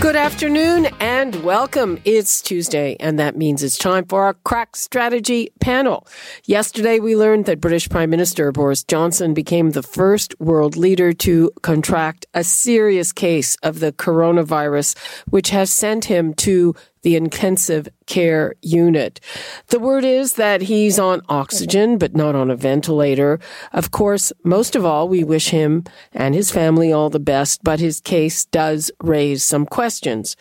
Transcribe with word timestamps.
Good 0.00 0.16
afternoon 0.16 0.88
and 0.98 1.44
welcome. 1.44 2.00
It's 2.06 2.40
Tuesday, 2.40 2.96
and 3.00 3.18
that 3.18 3.36
means 3.36 3.62
it's 3.62 3.76
time 3.76 4.06
for 4.06 4.22
our 4.24 4.32
crack 4.32 4.74
strategy 4.74 5.50
panel. 5.60 6.06
Yesterday, 6.46 7.00
we 7.00 7.14
learned 7.14 7.44
that 7.44 7.60
British 7.60 7.86
Prime 7.86 8.08
Minister 8.08 8.50
Boris 8.50 8.82
Johnson 8.82 9.34
became 9.34 9.72
the 9.72 9.82
first 9.82 10.34
world 10.40 10.74
leader 10.74 11.12
to 11.12 11.50
contract 11.60 12.24
a 12.32 12.42
serious 12.42 13.12
case 13.12 13.56
of 13.56 13.80
the 13.80 13.92
coronavirus, 13.92 14.96
which 15.28 15.50
has 15.50 15.70
sent 15.70 16.06
him 16.06 16.32
to 16.32 16.74
the 17.02 17.16
intensive 17.16 17.88
care 18.06 18.54
unit. 18.60 19.20
The 19.68 19.78
word 19.78 20.04
is 20.04 20.34
that 20.34 20.62
he's 20.62 20.98
on 20.98 21.22
oxygen, 21.28 21.96
but 21.96 22.14
not 22.14 22.34
on 22.34 22.50
a 22.50 22.56
ventilator. 22.56 23.38
Of 23.72 23.90
course, 23.90 24.32
most 24.44 24.74
of 24.74 24.84
all, 24.84 25.08
we 25.08 25.24
wish 25.24 25.50
him 25.50 25.84
and 26.12 26.34
his 26.34 26.50
family 26.50 26.92
all 26.92 27.08
the 27.08 27.20
best, 27.20 27.62
but 27.62 27.80
his 27.80 28.00
case 28.00 28.44
does 28.46 28.90
raise 29.02 29.42
some 29.42 29.64
questions. 29.64 30.36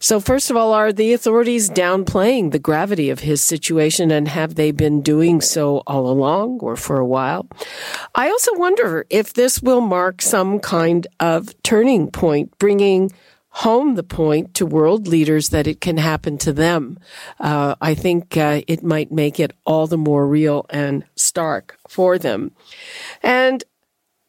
So 0.00 0.20
first 0.20 0.50
of 0.50 0.56
all, 0.56 0.72
are 0.72 0.92
the 0.92 1.12
authorities 1.12 1.70
downplaying 1.70 2.50
the 2.50 2.58
gravity 2.58 3.08
of 3.08 3.20
his 3.20 3.42
situation 3.42 4.10
and 4.10 4.28
have 4.28 4.56
they 4.56 4.72
been 4.72 5.00
doing 5.00 5.40
so 5.40 5.82
all 5.86 6.08
along 6.08 6.58
or 6.60 6.76
for 6.76 6.98
a 6.98 7.06
while? 7.06 7.46
I 8.14 8.28
also 8.28 8.50
wonder 8.54 9.06
if 9.10 9.32
this 9.32 9.62
will 9.62 9.80
mark 9.80 10.20
some 10.20 10.58
kind 10.58 11.06
of 11.20 11.54
turning 11.62 12.10
point, 12.10 12.58
bringing 12.58 13.12
home 13.52 13.94
the 13.96 14.02
point 14.02 14.54
to 14.54 14.66
world 14.66 15.06
leaders 15.06 15.50
that 15.50 15.66
it 15.66 15.80
can 15.80 15.98
happen 15.98 16.38
to 16.38 16.52
them, 16.52 16.98
uh, 17.38 17.74
I 17.80 17.94
think 17.94 18.36
uh, 18.36 18.62
it 18.66 18.82
might 18.82 19.12
make 19.12 19.38
it 19.38 19.52
all 19.64 19.86
the 19.86 19.98
more 19.98 20.26
real 20.26 20.64
and 20.70 21.04
stark 21.16 21.78
for 21.86 22.18
them. 22.18 22.52
And 23.22 23.62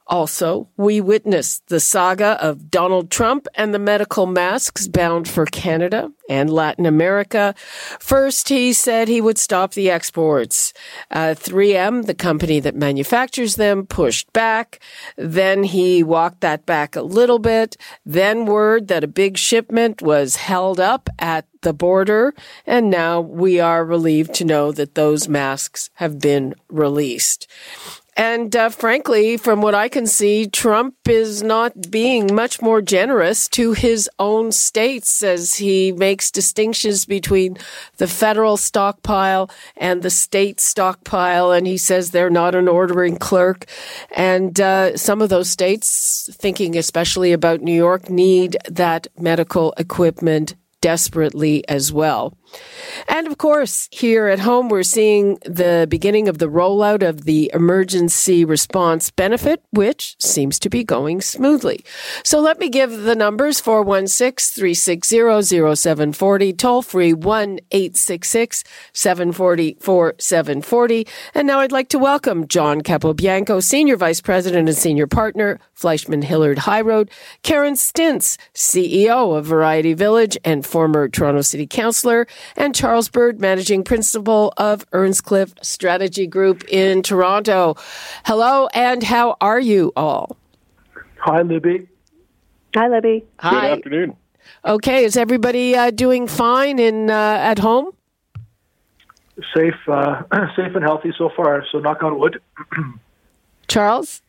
also, 0.08 0.68
we 0.76 1.00
witnessed 1.00 1.68
the 1.68 1.80
saga 1.80 2.38
of 2.44 2.70
Donald 2.70 3.10
Trump 3.10 3.48
and 3.56 3.74
the 3.74 3.80
medical 3.80 4.26
masks 4.26 4.88
bound 4.88 5.30
for 5.30 5.46
Canada 5.46 6.12
and 6.30 6.50
Latin 6.50 6.86
America. 6.86 7.56
First, 8.00 8.50
he 8.50 8.74
said 8.74 9.08
he 9.08 9.22
would 9.22 9.38
stop 9.38 9.74
the 9.74 9.90
exports. 9.90 10.74
Uh, 11.10 11.36
3M, 11.36 12.06
the 12.06 12.14
company 12.14 12.60
that 12.60 12.76
manufactures 12.76 13.56
them, 13.56 13.86
pushed 13.86 14.32
back. 14.34 14.80
Then 15.16 15.64
he 15.64 16.04
walked 16.04 16.42
that 16.42 16.66
back 16.66 16.96
a 16.96 17.02
little 17.02 17.40
bit. 17.40 17.78
Then 18.06 18.46
word 18.46 18.90
that 18.90 19.04
a 19.04 19.08
big 19.08 19.38
shipment 19.38 20.02
was 20.02 20.36
held 20.36 20.80
up 20.80 21.10
at 21.18 21.46
the 21.62 21.74
border. 21.74 22.34
And 22.66 22.90
now 22.90 23.22
we 23.22 23.60
are 23.60 23.86
relieved 23.86 24.34
to 24.36 24.46
know 24.46 24.74
that 24.74 24.96
those 24.96 25.30
masks 25.30 25.90
have 25.96 26.20
been 26.20 26.56
released. 26.68 27.48
And 28.16 28.56
uh, 28.56 28.70
frankly, 28.70 29.38
from 29.38 29.62
what 29.62 29.74
I 29.74 29.90
can 29.90 30.06
see, 30.06 30.46
Trump 30.48 30.96
is 31.08 31.42
not 31.42 31.90
being 31.90 32.34
much 32.34 32.62
more 32.62 32.82
generous 32.82 33.48
to 33.50 33.74
his 33.74 34.10
own 34.20 34.52
states 34.52 35.24
as 35.24 35.56
he 35.56 35.92
makes 35.92 36.30
distinctions 36.30 37.06
between 37.06 37.58
the 37.98 38.08
federal 38.08 38.58
stockpile 38.58 39.50
and 39.76 40.04
the 40.04 40.10
state 40.10 40.60
stockpile. 40.60 41.52
And 41.52 41.66
he 41.66 41.78
says 41.78 42.12
they're 42.12 42.30
not 42.30 42.54
an 42.56 42.68
ordering 42.68 43.18
clerk. 43.18 43.66
And 44.16 44.60
uh, 44.60 44.96
some 44.98 45.22
of 45.22 45.30
those 45.30 45.50
states, 45.50 46.30
thinking 46.34 46.78
especially 46.78 47.32
about 47.32 47.62
New 47.62 47.76
York, 47.76 48.10
need 48.10 48.58
that 48.70 49.08
medical 49.18 49.74
equipment 49.78 50.56
desperately 50.82 51.68
as 51.70 51.94
well. 51.94 52.38
And 53.08 53.28
of 53.28 53.38
course, 53.38 53.90
here 53.92 54.28
at 54.28 54.40
home, 54.40 54.70
we're 54.70 54.84
seeing 54.84 55.38
the 55.46 55.88
beginning 55.90 56.28
of 56.28 56.38
the 56.38 56.50
rollout 56.50 57.08
of 57.08 57.26
the 57.26 57.52
emergency 57.54 58.46
response 58.46 59.10
benefit, 59.12 59.64
which 59.72 60.16
seems 60.20 60.60
to 60.60 60.70
be 60.70 60.84
going 60.84 61.22
smoothly. 61.22 61.84
So 62.24 62.40
let 62.40 62.60
me 62.60 62.70
give 62.70 63.04
the 63.04 63.16
numbers 63.16 63.60
416 63.60 64.56
360 64.56 65.76
0740, 65.76 66.54
toll 66.54 66.82
free 66.82 67.14
1 67.14 67.60
866 67.72 68.64
740 68.94 69.78
4740. 69.80 71.08
And 71.34 71.48
now 71.48 71.60
I'd 71.60 71.72
like 71.72 71.90
to 71.90 72.00
welcome 72.00 72.48
John 72.48 72.82
Capobianco, 72.82 73.62
Senior 73.62 73.98
Vice 73.98 74.22
President 74.22 74.68
and 74.68 74.78
Senior 74.78 75.08
Partner, 75.08 75.60
Fleishman 75.74 76.22
Hillard 76.22 76.60
High 76.60 76.82
Road, 76.82 77.12
Karen 77.42 77.74
Stintz, 77.74 78.38
CEO 78.54 79.38
of 79.38 79.46
Variety 79.46 79.94
Village 79.94 80.38
and 80.44 80.66
former 80.66 81.10
Toronto 81.10 81.42
City 81.42 81.68
Councillor, 81.68 82.28
and 82.56 82.74
Charles 82.74 83.10
Bird, 83.10 83.40
Managing 83.40 83.84
Principal 83.84 84.54
of 84.58 84.86
Earnscliffe 84.92 85.54
Strategy 85.62 86.26
Group 86.26 86.64
in 86.70 87.04
Toronto. 87.04 87.76
Hello, 88.26 88.68
and 88.74 89.04
how 89.04 89.36
are 89.40 89.60
you 89.60 89.92
all? 89.96 90.38
Hi, 91.18 91.42
Libby. 91.42 91.88
Hi, 92.76 92.88
Libby. 92.88 93.26
Hi. 93.40 93.52
Good 93.52 93.78
afternoon. 93.78 94.18
Okay, 94.66 95.06
is 95.06 95.16
everybody 95.16 95.76
uh, 95.76 95.92
doing 95.92 96.28
fine 96.28 96.80
in 96.80 97.10
uh, 97.10 97.14
at 97.14 97.60
home? 97.60 97.92
Safe, 99.56 99.76
uh, 99.88 100.24
safe 100.56 100.76
and 100.76 100.84
healthy 100.84 101.14
so 101.18 101.30
far. 101.36 101.64
So 101.72 101.80
knock 101.80 102.02
on 102.02 102.18
wood. 102.18 102.42
Charles? 103.68 104.23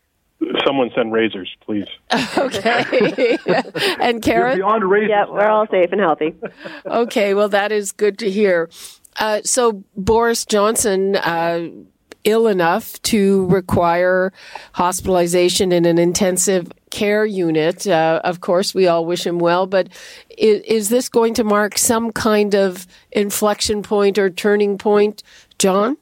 Someone 0.64 0.90
send 0.94 1.12
razors, 1.12 1.54
please. 1.60 1.86
Okay. 2.36 3.38
and 4.00 4.22
Karen? 4.22 4.56
You're 4.58 4.66
beyond 4.66 4.90
razors. 4.90 5.10
Yeah, 5.10 5.24
we're 5.28 5.46
all 5.46 5.66
safe 5.68 5.92
and 5.92 6.00
healthy. 6.00 6.34
Okay, 6.84 7.34
well, 7.34 7.48
that 7.48 7.72
is 7.72 7.92
good 7.92 8.18
to 8.18 8.30
hear. 8.30 8.68
Uh, 9.18 9.40
so, 9.44 9.84
Boris 9.96 10.44
Johnson, 10.44 11.16
uh, 11.16 11.68
ill 12.24 12.46
enough 12.46 13.00
to 13.02 13.46
require 13.46 14.32
hospitalization 14.72 15.72
in 15.72 15.84
an 15.84 15.98
intensive 15.98 16.72
care 16.90 17.24
unit. 17.24 17.86
Uh, 17.86 18.20
of 18.24 18.40
course, 18.40 18.74
we 18.74 18.86
all 18.86 19.04
wish 19.04 19.26
him 19.26 19.38
well, 19.38 19.66
but 19.66 19.88
is, 20.36 20.62
is, 20.62 20.88
this 20.88 21.08
going 21.08 21.34
to 21.34 21.44
mark 21.44 21.78
some 21.78 22.10
kind 22.12 22.54
of 22.54 22.86
inflection 23.12 23.82
point 23.82 24.18
or 24.18 24.30
turning 24.30 24.78
point, 24.78 25.22
John? 25.58 25.96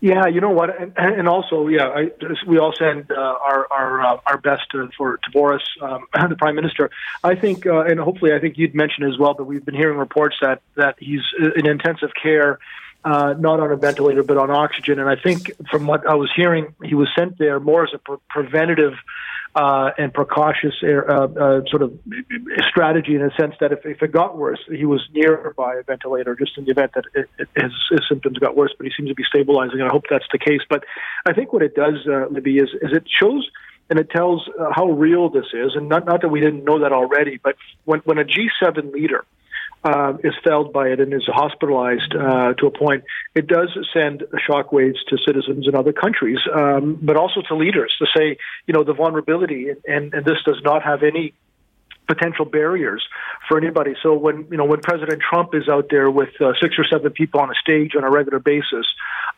Yeah, 0.00 0.28
you 0.28 0.40
know 0.40 0.50
what, 0.50 0.70
and, 0.80 0.96
and 0.96 1.28
also, 1.28 1.68
yeah, 1.68 1.88
I, 1.88 2.10
we 2.46 2.58
all 2.58 2.72
send 2.72 3.10
uh, 3.10 3.14
our 3.14 3.66
our 3.70 4.00
uh, 4.00 4.20
our 4.26 4.38
best 4.38 4.62
to, 4.72 4.88
for 4.96 5.18
to 5.18 5.30
Boris, 5.30 5.62
um, 5.82 6.06
the 6.28 6.36
Prime 6.36 6.54
Minister. 6.54 6.90
I 7.22 7.34
think, 7.34 7.66
uh, 7.66 7.82
and 7.82 8.00
hopefully, 8.00 8.32
I 8.32 8.38
think 8.38 8.56
you'd 8.56 8.74
mentioned 8.74 9.12
as 9.12 9.18
well 9.18 9.34
that 9.34 9.44
we've 9.44 9.64
been 9.64 9.74
hearing 9.74 9.98
reports 9.98 10.36
that 10.40 10.62
that 10.76 10.96
he's 10.98 11.20
in 11.54 11.66
intensive 11.66 12.10
care. 12.20 12.58
Uh, 13.02 13.32
not 13.38 13.60
on 13.60 13.72
a 13.72 13.76
ventilator, 13.76 14.22
but 14.22 14.36
on 14.36 14.50
oxygen. 14.50 14.98
And 14.98 15.08
I 15.08 15.16
think 15.16 15.50
from 15.70 15.86
what 15.86 16.06
I 16.06 16.16
was 16.16 16.30
hearing, 16.36 16.74
he 16.84 16.94
was 16.94 17.08
sent 17.16 17.38
there 17.38 17.58
more 17.58 17.84
as 17.84 17.90
a 17.94 17.98
pre- 17.98 18.18
preventative 18.28 18.92
uh, 19.54 19.90
and 19.98 20.12
precautious 20.12 20.74
uh, 20.82 20.88
uh, 20.88 21.60
sort 21.68 21.82
of 21.82 21.98
strategy 22.68 23.14
in 23.14 23.22
a 23.22 23.30
sense 23.40 23.54
that 23.60 23.72
if, 23.72 23.84
if 23.84 24.02
it 24.02 24.12
got 24.12 24.36
worse, 24.36 24.60
he 24.68 24.84
was 24.84 25.00
nearby 25.12 25.76
a 25.76 25.82
ventilator 25.82 26.36
just 26.36 26.56
in 26.56 26.64
the 26.64 26.70
event 26.70 26.92
that 26.94 27.04
it, 27.14 27.28
it, 27.38 27.48
his, 27.56 27.72
his 27.90 28.00
symptoms 28.08 28.38
got 28.38 28.56
worse, 28.56 28.72
but 28.76 28.86
he 28.86 28.92
seems 28.96 29.08
to 29.08 29.14
be 29.14 29.24
stabilizing, 29.24 29.80
and 29.80 29.88
I 29.88 29.92
hope 29.92 30.04
that's 30.08 30.26
the 30.30 30.38
case. 30.38 30.60
But 30.68 30.84
I 31.26 31.32
think 31.32 31.52
what 31.52 31.62
it 31.62 31.74
does, 31.74 32.06
uh, 32.06 32.26
Libby, 32.30 32.58
is, 32.58 32.68
is 32.80 32.92
it 32.92 33.04
shows 33.08 33.48
and 33.88 33.98
it 33.98 34.08
tells 34.10 34.48
uh, 34.58 34.70
how 34.72 34.90
real 34.90 35.30
this 35.30 35.46
is, 35.52 35.72
and 35.74 35.88
not, 35.88 36.04
not 36.06 36.22
that 36.22 36.28
we 36.28 36.38
didn't 36.38 36.64
know 36.64 36.78
that 36.80 36.92
already, 36.92 37.40
but 37.42 37.56
when, 37.86 38.00
when 38.00 38.18
a 38.18 38.24
G7 38.24 38.92
leader 38.92 39.24
uh, 39.82 40.14
is 40.22 40.34
felled 40.44 40.72
by 40.72 40.88
it 40.88 41.00
and 41.00 41.12
is 41.14 41.24
hospitalized 41.26 42.14
uh, 42.14 42.54
to 42.54 42.66
a 42.66 42.70
point, 42.70 43.04
it 43.34 43.46
does 43.46 43.76
send 43.92 44.24
shockwaves 44.48 44.98
to 45.08 45.16
citizens 45.26 45.66
in 45.66 45.74
other 45.74 45.92
countries, 45.92 46.38
um, 46.54 46.98
but 47.00 47.16
also 47.16 47.40
to 47.42 47.54
leaders 47.54 47.94
to 47.98 48.06
say, 48.14 48.36
you 48.66 48.74
know, 48.74 48.84
the 48.84 48.92
vulnerability, 48.92 49.68
and, 49.86 50.12
and 50.14 50.24
this 50.24 50.38
does 50.44 50.60
not 50.64 50.82
have 50.82 51.02
any 51.02 51.32
potential 52.10 52.44
barriers 52.44 53.06
for 53.46 53.56
anybody. 53.56 53.94
So 54.02 54.14
when 54.14 54.46
you 54.50 54.56
know 54.56 54.64
when 54.64 54.80
President 54.80 55.22
Trump 55.22 55.54
is 55.54 55.68
out 55.68 55.86
there 55.90 56.10
with 56.10 56.30
uh, 56.40 56.52
six 56.60 56.74
or 56.76 56.84
seven 56.84 57.12
people 57.12 57.40
on 57.40 57.50
a 57.50 57.54
stage 57.54 57.92
on 57.96 58.02
a 58.02 58.10
regular 58.10 58.40
basis, 58.40 58.86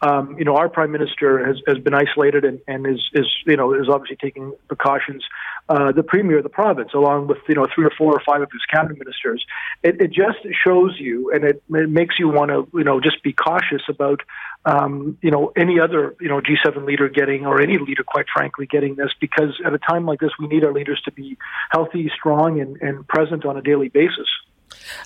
um, 0.01 0.37
you 0.39 0.45
know 0.45 0.57
our 0.57 0.69
Prime 0.69 0.91
Minister 0.91 1.45
has, 1.47 1.57
has 1.67 1.79
been 1.79 1.95
isolated 1.95 2.45
and, 2.45 2.61
and 2.67 2.87
is 2.87 3.03
is 3.13 3.27
you 3.47 3.57
know 3.57 3.75
is 3.75 3.89
obviously 3.89 4.17
taking 4.17 4.53
precautions. 4.69 5.23
Uh, 5.69 5.93
the 5.93 6.03
Premier 6.03 6.39
of 6.39 6.43
the 6.43 6.49
province, 6.49 6.91
along 6.95 7.29
with 7.29 7.39
you 7.49 7.55
know 7.55 7.67
three 7.75 7.85
or 7.85 7.93
four 7.97 8.13
or 8.13 8.23
five 8.25 8.41
of 8.43 8.51
his 8.51 8.63
cabinet 8.73 8.99
ministers, 8.99 9.45
it, 9.83 10.01
it 10.01 10.11
just 10.13 10.39
shows 10.65 10.97
you 10.99 11.31
and 11.33 11.45
it, 11.45 11.63
it 11.71 11.91
makes 11.91 12.19
you 12.19 12.29
want 12.29 12.51
to 12.51 12.67
you 12.77 12.85
know 12.85 13.01
just 13.01 13.23
be 13.23 13.33
cautious 13.33 13.83
about 13.89 14.21
um, 14.64 15.19
you 15.23 15.31
know, 15.31 15.53
any 15.56 15.81
other, 15.81 16.14
you 16.20 16.29
know, 16.29 16.41
G7 16.41 16.85
leader 16.85 17.09
getting, 17.09 17.47
or 17.47 17.61
any 17.61 17.79
leader, 17.79 18.05
quite 18.05 18.26
frankly, 18.32 18.67
getting 18.67 18.94
this, 18.94 19.11
because 19.20 19.61
at 19.64 19.75
a 19.75 19.79
time 19.79 20.06
like 20.06 20.20
this, 20.20 20.31
we 20.38 20.47
need 20.47 20.64
our 20.64 20.73
leaders 20.73 21.00
to 21.05 21.12
be 21.12 21.37
healthy, 21.70 22.11
strong, 22.14 22.61
and, 22.61 22.81
and 22.81 23.06
present 23.09 23.44
on 23.44 23.56
a 23.56 23.62
daily 23.62 23.88
basis. 23.88 24.29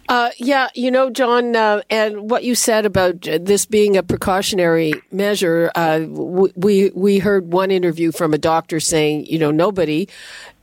Uh, 0.08 0.30
yeah, 0.38 0.68
you 0.74 0.90
know, 0.90 1.10
John, 1.10 1.56
uh, 1.56 1.82
and 1.90 2.30
what 2.30 2.44
you 2.44 2.54
said 2.54 2.86
about 2.86 3.22
this 3.22 3.66
being 3.66 3.96
a 3.96 4.02
precautionary 4.02 4.92
measure, 5.10 5.70
uh, 5.74 6.00
we 6.08 6.90
we 6.94 7.18
heard 7.18 7.52
one 7.52 7.70
interview 7.70 8.12
from 8.12 8.32
a 8.32 8.38
doctor 8.38 8.80
saying, 8.80 9.26
you 9.26 9.38
know, 9.38 9.50
nobody 9.50 10.08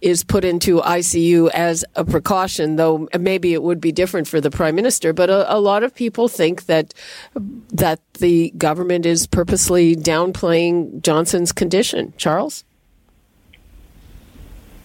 is 0.01 0.23
put 0.23 0.43
into 0.43 0.81
ICU 0.81 1.49
as 1.51 1.85
a 1.95 2.03
precaution, 2.03 2.75
though 2.75 3.07
maybe 3.17 3.53
it 3.53 3.63
would 3.63 3.79
be 3.79 3.91
different 3.91 4.27
for 4.27 4.41
the 4.41 4.51
prime 4.51 4.75
minister. 4.75 5.13
But 5.13 5.29
a, 5.29 5.53
a 5.53 5.59
lot 5.59 5.83
of 5.83 5.95
people 5.95 6.27
think 6.27 6.65
that 6.65 6.93
that 7.69 8.01
the 8.15 8.51
government 8.57 9.05
is 9.05 9.27
purposely 9.27 9.95
downplaying 9.95 11.01
Johnson's 11.01 11.51
condition. 11.51 12.13
Charles. 12.17 12.63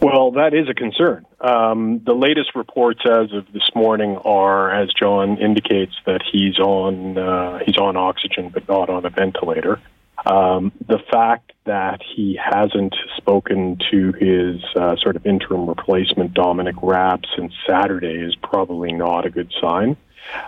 Well, 0.00 0.30
that 0.32 0.54
is 0.54 0.68
a 0.68 0.74
concern. 0.74 1.26
Um, 1.40 2.00
the 2.04 2.14
latest 2.14 2.56
reports 2.56 3.00
as 3.04 3.32
of 3.32 3.52
this 3.52 3.70
morning 3.74 4.16
are, 4.24 4.70
as 4.72 4.90
John 4.92 5.38
indicates, 5.38 5.94
that 6.04 6.20
he's 6.30 6.58
on 6.58 7.16
uh, 7.16 7.60
he's 7.64 7.76
on 7.76 7.96
oxygen 7.96 8.50
but 8.50 8.68
not 8.68 8.90
on 8.90 9.06
a 9.06 9.10
ventilator. 9.10 9.80
Um, 10.26 10.72
the 10.86 10.98
fact 11.12 11.52
that 11.64 12.00
he 12.02 12.36
hasn't 12.42 12.96
spoken 13.16 13.78
to 13.90 14.12
his 14.12 14.60
uh, 14.74 14.96
sort 14.96 15.14
of 15.14 15.24
interim 15.24 15.68
replacement, 15.68 16.34
Dominic 16.34 16.74
Raab, 16.82 17.22
since 17.36 17.52
Saturday 17.68 18.16
is 18.16 18.34
probably 18.42 18.92
not 18.92 19.26
a 19.26 19.30
good 19.30 19.52
sign. 19.60 19.96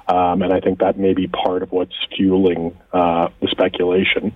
Um, 0.09 0.43
and 0.43 0.53
I 0.53 0.61
think 0.61 0.81
that 0.81 0.99
may 0.99 1.15
be 1.15 1.27
part 1.27 1.63
of 1.63 1.73
what's 1.73 1.95
fueling 2.17 2.77
uh, 2.93 3.29
the 3.41 3.49
speculation. 3.49 4.33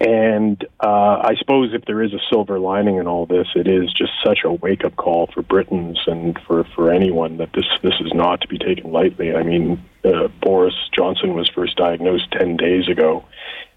And 0.00 0.64
uh, 0.80 1.22
I 1.22 1.34
suppose 1.38 1.72
if 1.72 1.84
there 1.84 2.02
is 2.02 2.12
a 2.12 2.18
silver 2.28 2.58
lining 2.58 2.96
in 2.96 3.06
all 3.06 3.26
this, 3.26 3.46
it 3.54 3.68
is 3.68 3.92
just 3.92 4.12
such 4.24 4.40
a 4.44 4.52
wake 4.52 4.84
up 4.84 4.96
call 4.96 5.28
for 5.32 5.42
Britons 5.42 6.00
and 6.06 6.38
for, 6.46 6.64
for 6.74 6.92
anyone 6.92 7.36
that 7.38 7.52
this, 7.52 7.66
this 7.82 7.94
is 8.00 8.12
not 8.12 8.40
to 8.40 8.48
be 8.48 8.58
taken 8.58 8.90
lightly. 8.90 9.34
I 9.34 9.44
mean, 9.44 9.84
uh, 10.04 10.28
Boris 10.42 10.74
Johnson 10.92 11.34
was 11.34 11.48
first 11.48 11.76
diagnosed 11.76 12.32
10 12.32 12.56
days 12.56 12.88
ago, 12.88 13.24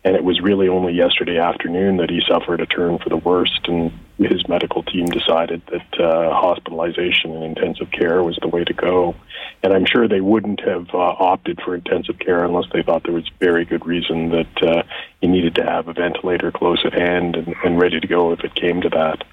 and 0.03 0.15
it 0.15 0.23
was 0.23 0.39
really 0.41 0.67
only 0.67 0.93
yesterday 0.93 1.37
afternoon 1.37 1.97
that 1.97 2.09
he 2.09 2.21
suffered 2.27 2.61
a 2.61 2.65
turn 2.65 2.97
for 2.99 3.09
the 3.09 3.17
worst, 3.17 3.67
and 3.67 3.91
his 4.17 4.47
medical 4.47 4.83
team 4.83 5.05
decided 5.05 5.61
that 5.67 5.99
uh, 5.99 6.33
hospitalization 6.33 7.35
and 7.35 7.43
intensive 7.43 7.91
care 7.91 8.23
was 8.23 8.37
the 8.41 8.47
way 8.47 8.63
to 8.63 8.73
go. 8.73 9.15
And 9.63 9.73
I'm 9.73 9.85
sure 9.85 10.07
they 10.07 10.21
wouldn't 10.21 10.61
have 10.61 10.87
uh, 10.93 10.97
opted 10.97 11.59
for 11.61 11.75
intensive 11.75 12.19
care 12.19 12.43
unless 12.43 12.65
they 12.73 12.83
thought 12.83 13.03
there 13.03 13.13
was 13.13 13.29
very 13.39 13.65
good 13.65 13.85
reason 13.85 14.29
that 14.29 14.63
uh, 14.63 14.83
you 15.21 15.29
needed 15.29 15.55
to 15.55 15.63
have 15.63 15.87
a 15.87 15.93
ventilator 15.93 16.51
close 16.51 16.83
at 16.85 16.93
hand 16.93 17.35
and, 17.35 17.55
and 17.63 17.81
ready 17.81 17.99
to 17.99 18.07
go 18.07 18.31
if 18.31 18.43
it 18.43 18.55
came 18.55 18.81
to 18.81 18.89
that. 18.89 19.23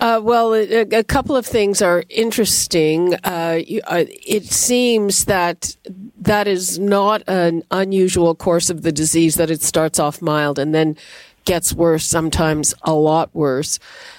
Uh, 0.00 0.20
well, 0.22 0.54
a, 0.54 0.80
a, 0.80 1.04
couple 1.04 1.36
of 1.36 1.44
things 1.44 1.82
are 1.82 2.04
interesting. 2.08 3.14
Uh, 3.24 3.60
you, 3.66 3.80
uh, 3.86 4.04
it 4.06 4.44
seems 4.44 5.24
that 5.24 5.76
that 6.20 6.46
is 6.46 6.78
not 6.78 7.22
an 7.26 7.62
unusual 7.70 8.34
course 8.34 8.70
of 8.70 8.82
the 8.82 8.92
disease, 8.92 9.34
that 9.34 9.50
it 9.50 9.62
starts 9.62 9.98
off 9.98 10.22
mild 10.22 10.58
and 10.58 10.74
then 10.74 10.96
gets 11.44 11.72
worse, 11.72 12.04
sometimes 12.04 12.74
a 12.82 12.92
lot 12.92 13.34
worse, 13.34 13.78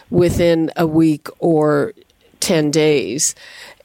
within 0.09 0.71
a 0.75 0.87
week 0.87 1.27
or 1.39 1.93
10 2.39 2.71
days. 2.71 3.35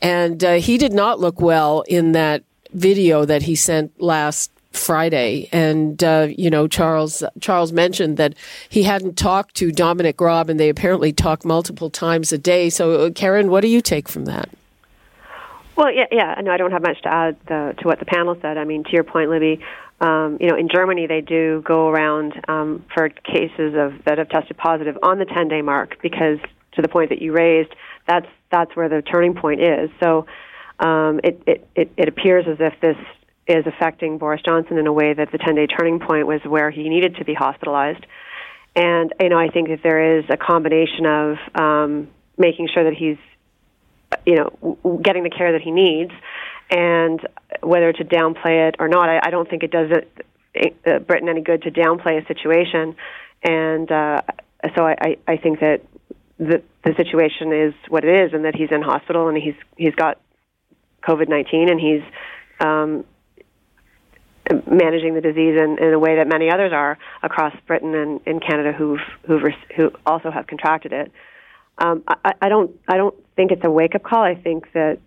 And 0.00 0.42
uh, 0.42 0.54
he 0.54 0.78
did 0.78 0.92
not 0.92 1.20
look 1.20 1.40
well 1.40 1.82
in 1.82 2.12
that 2.12 2.42
video 2.72 3.24
that 3.24 3.42
he 3.42 3.54
sent 3.54 4.00
last 4.00 4.50
Friday, 4.76 5.48
and 5.52 6.02
uh, 6.02 6.28
you 6.36 6.50
know 6.50 6.66
Charles 6.66 7.22
Charles 7.40 7.72
mentioned 7.72 8.16
that 8.16 8.34
he 8.68 8.82
hadn't 8.82 9.16
talked 9.16 9.54
to 9.56 9.72
Dominic 9.72 10.20
Raab, 10.20 10.50
and 10.50 10.58
they 10.58 10.68
apparently 10.68 11.12
talk 11.12 11.44
multiple 11.44 11.90
times 11.90 12.32
a 12.32 12.38
day. 12.38 12.70
So, 12.70 13.06
uh, 13.06 13.10
Karen, 13.10 13.50
what 13.50 13.60
do 13.60 13.68
you 13.68 13.80
take 13.80 14.08
from 14.08 14.24
that? 14.26 14.48
Well, 15.76 15.92
yeah, 15.92 16.06
yeah. 16.12 16.40
No, 16.42 16.52
I 16.52 16.56
don't 16.56 16.70
have 16.70 16.82
much 16.82 17.02
to 17.02 17.08
add 17.08 17.36
uh, 17.48 17.72
to 17.72 17.88
what 17.88 17.98
the 17.98 18.04
panel 18.04 18.36
said. 18.40 18.58
I 18.58 18.64
mean, 18.64 18.84
to 18.84 18.90
your 18.90 19.04
point, 19.04 19.30
Libby. 19.30 19.60
Um, 20.00 20.38
you 20.40 20.48
know, 20.48 20.56
in 20.56 20.68
Germany, 20.68 21.06
they 21.06 21.20
do 21.20 21.62
go 21.64 21.88
around 21.88 22.34
um, 22.48 22.84
for 22.92 23.08
cases 23.08 23.74
of 23.76 24.04
that 24.04 24.18
have 24.18 24.28
tested 24.28 24.56
positive 24.56 24.98
on 25.02 25.18
the 25.18 25.24
10-day 25.24 25.62
mark 25.62 25.96
because, 26.02 26.38
to 26.72 26.82
the 26.82 26.88
point 26.88 27.10
that 27.10 27.22
you 27.22 27.32
raised, 27.32 27.74
that's 28.06 28.26
that's 28.50 28.74
where 28.76 28.88
the 28.88 29.02
turning 29.02 29.34
point 29.34 29.60
is. 29.62 29.90
So, 30.00 30.26
um, 30.80 31.20
it, 31.24 31.42
it 31.46 31.68
it 31.74 31.92
it 31.96 32.08
appears 32.08 32.46
as 32.48 32.56
if 32.60 32.74
this 32.80 32.96
is 33.46 33.66
affecting 33.66 34.18
Boris 34.18 34.40
Johnson 34.42 34.78
in 34.78 34.86
a 34.86 34.92
way 34.92 35.12
that 35.12 35.30
the 35.30 35.38
10 35.38 35.54
day 35.54 35.66
turning 35.66 36.00
point 36.00 36.26
was 36.26 36.40
where 36.44 36.70
he 36.70 36.88
needed 36.88 37.16
to 37.16 37.24
be 37.24 37.34
hospitalized. 37.34 38.04
And, 38.74 39.12
you 39.20 39.28
know, 39.28 39.38
I 39.38 39.48
think 39.48 39.68
that 39.68 39.82
there 39.82 40.18
is 40.18 40.24
a 40.30 40.36
combination 40.36 41.06
of 41.06 41.36
um, 41.54 42.08
making 42.36 42.68
sure 42.72 42.84
that 42.84 42.94
he's, 42.94 43.18
you 44.26 44.36
know, 44.36 44.50
w- 44.60 45.02
getting 45.02 45.22
the 45.22 45.30
care 45.30 45.52
that 45.52 45.60
he 45.60 45.70
needs 45.70 46.12
and 46.70 47.20
whether 47.62 47.92
to 47.92 48.04
downplay 48.04 48.68
it 48.68 48.76
or 48.78 48.88
not. 48.88 49.08
I, 49.08 49.20
I 49.22 49.30
don't 49.30 49.48
think 49.48 49.62
it 49.62 49.70
does 49.70 49.90
it, 50.54 50.76
uh, 50.86 50.98
Britain 51.00 51.28
any 51.28 51.42
good 51.42 51.62
to 51.62 51.70
downplay 51.70 52.22
a 52.22 52.26
situation. 52.26 52.96
And 53.42 53.92
uh, 53.92 54.22
so 54.74 54.86
I, 54.86 55.18
I 55.28 55.36
think 55.36 55.60
that 55.60 55.82
the, 56.38 56.62
the 56.84 56.94
situation 56.96 57.52
is 57.52 57.74
what 57.88 58.04
it 58.04 58.24
is 58.24 58.32
and 58.32 58.44
that 58.44 58.56
he's 58.56 58.70
in 58.72 58.82
hospital 58.82 59.28
and 59.28 59.36
he's, 59.36 59.54
he's 59.76 59.94
got 59.94 60.18
COVID 61.02 61.28
19 61.28 61.68
and 61.68 61.80
he's, 61.80 62.02
um, 62.60 63.04
managing 64.70 65.14
the 65.14 65.20
disease 65.20 65.56
in, 65.58 65.78
in 65.80 65.92
a 65.92 65.98
way 65.98 66.16
that 66.16 66.28
many 66.28 66.50
others 66.50 66.72
are 66.72 66.98
across 67.22 67.54
Britain 67.66 67.94
and 67.94 68.20
in 68.26 68.40
Canada 68.40 68.72
who've, 68.72 69.00
who've 69.26 69.42
who 69.76 69.90
also 70.06 70.30
have 70.30 70.46
contracted 70.46 70.92
it. 70.92 71.12
Um, 71.78 72.04
I, 72.06 72.32
I 72.42 72.48
don't 72.48 72.70
I 72.88 72.96
don't 72.96 73.14
think 73.36 73.50
it's 73.50 73.64
a 73.64 73.70
wake 73.70 73.94
up 73.94 74.02
call. 74.02 74.22
I 74.22 74.34
think 74.34 74.72
that 74.74 74.98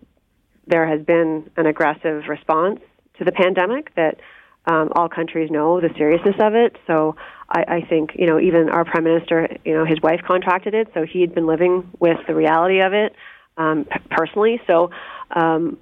there 0.66 0.86
has 0.86 1.04
been 1.04 1.50
an 1.56 1.66
aggressive 1.66 2.24
response 2.28 2.80
to 3.18 3.24
the 3.24 3.32
pandemic 3.32 3.94
that 3.94 4.20
um, 4.66 4.92
all 4.94 5.08
countries 5.08 5.50
know 5.50 5.80
the 5.80 5.88
seriousness 5.96 6.36
of 6.40 6.54
it. 6.54 6.76
So 6.86 7.16
I, 7.48 7.64
I 7.68 7.80
think 7.88 8.10
you 8.16 8.26
know 8.26 8.38
even 8.38 8.68
our 8.68 8.84
prime 8.84 9.04
minister, 9.04 9.48
you 9.64 9.72
know, 9.72 9.86
his 9.86 10.00
wife 10.02 10.20
contracted 10.26 10.74
it, 10.74 10.88
so 10.92 11.06
he'd 11.06 11.34
been 11.34 11.46
living 11.46 11.90
with 11.98 12.18
the 12.26 12.34
reality 12.34 12.80
of 12.80 12.92
it 12.92 13.14
um, 13.56 13.86
p- 13.86 14.00
personally. 14.10 14.60
So 14.66 14.90
um, 15.30 15.78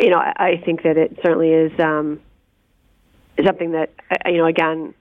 you 0.00 0.10
know, 0.10 0.18
I, 0.18 0.32
I 0.36 0.62
think 0.64 0.82
that 0.82 0.96
it 0.96 1.18
certainly 1.22 1.50
is. 1.50 1.78
Um, 1.78 2.20
something 3.44 3.72
that 3.72 3.92
uh, 4.10 4.28
you 4.28 4.38
know 4.38 4.46
again 4.46 4.94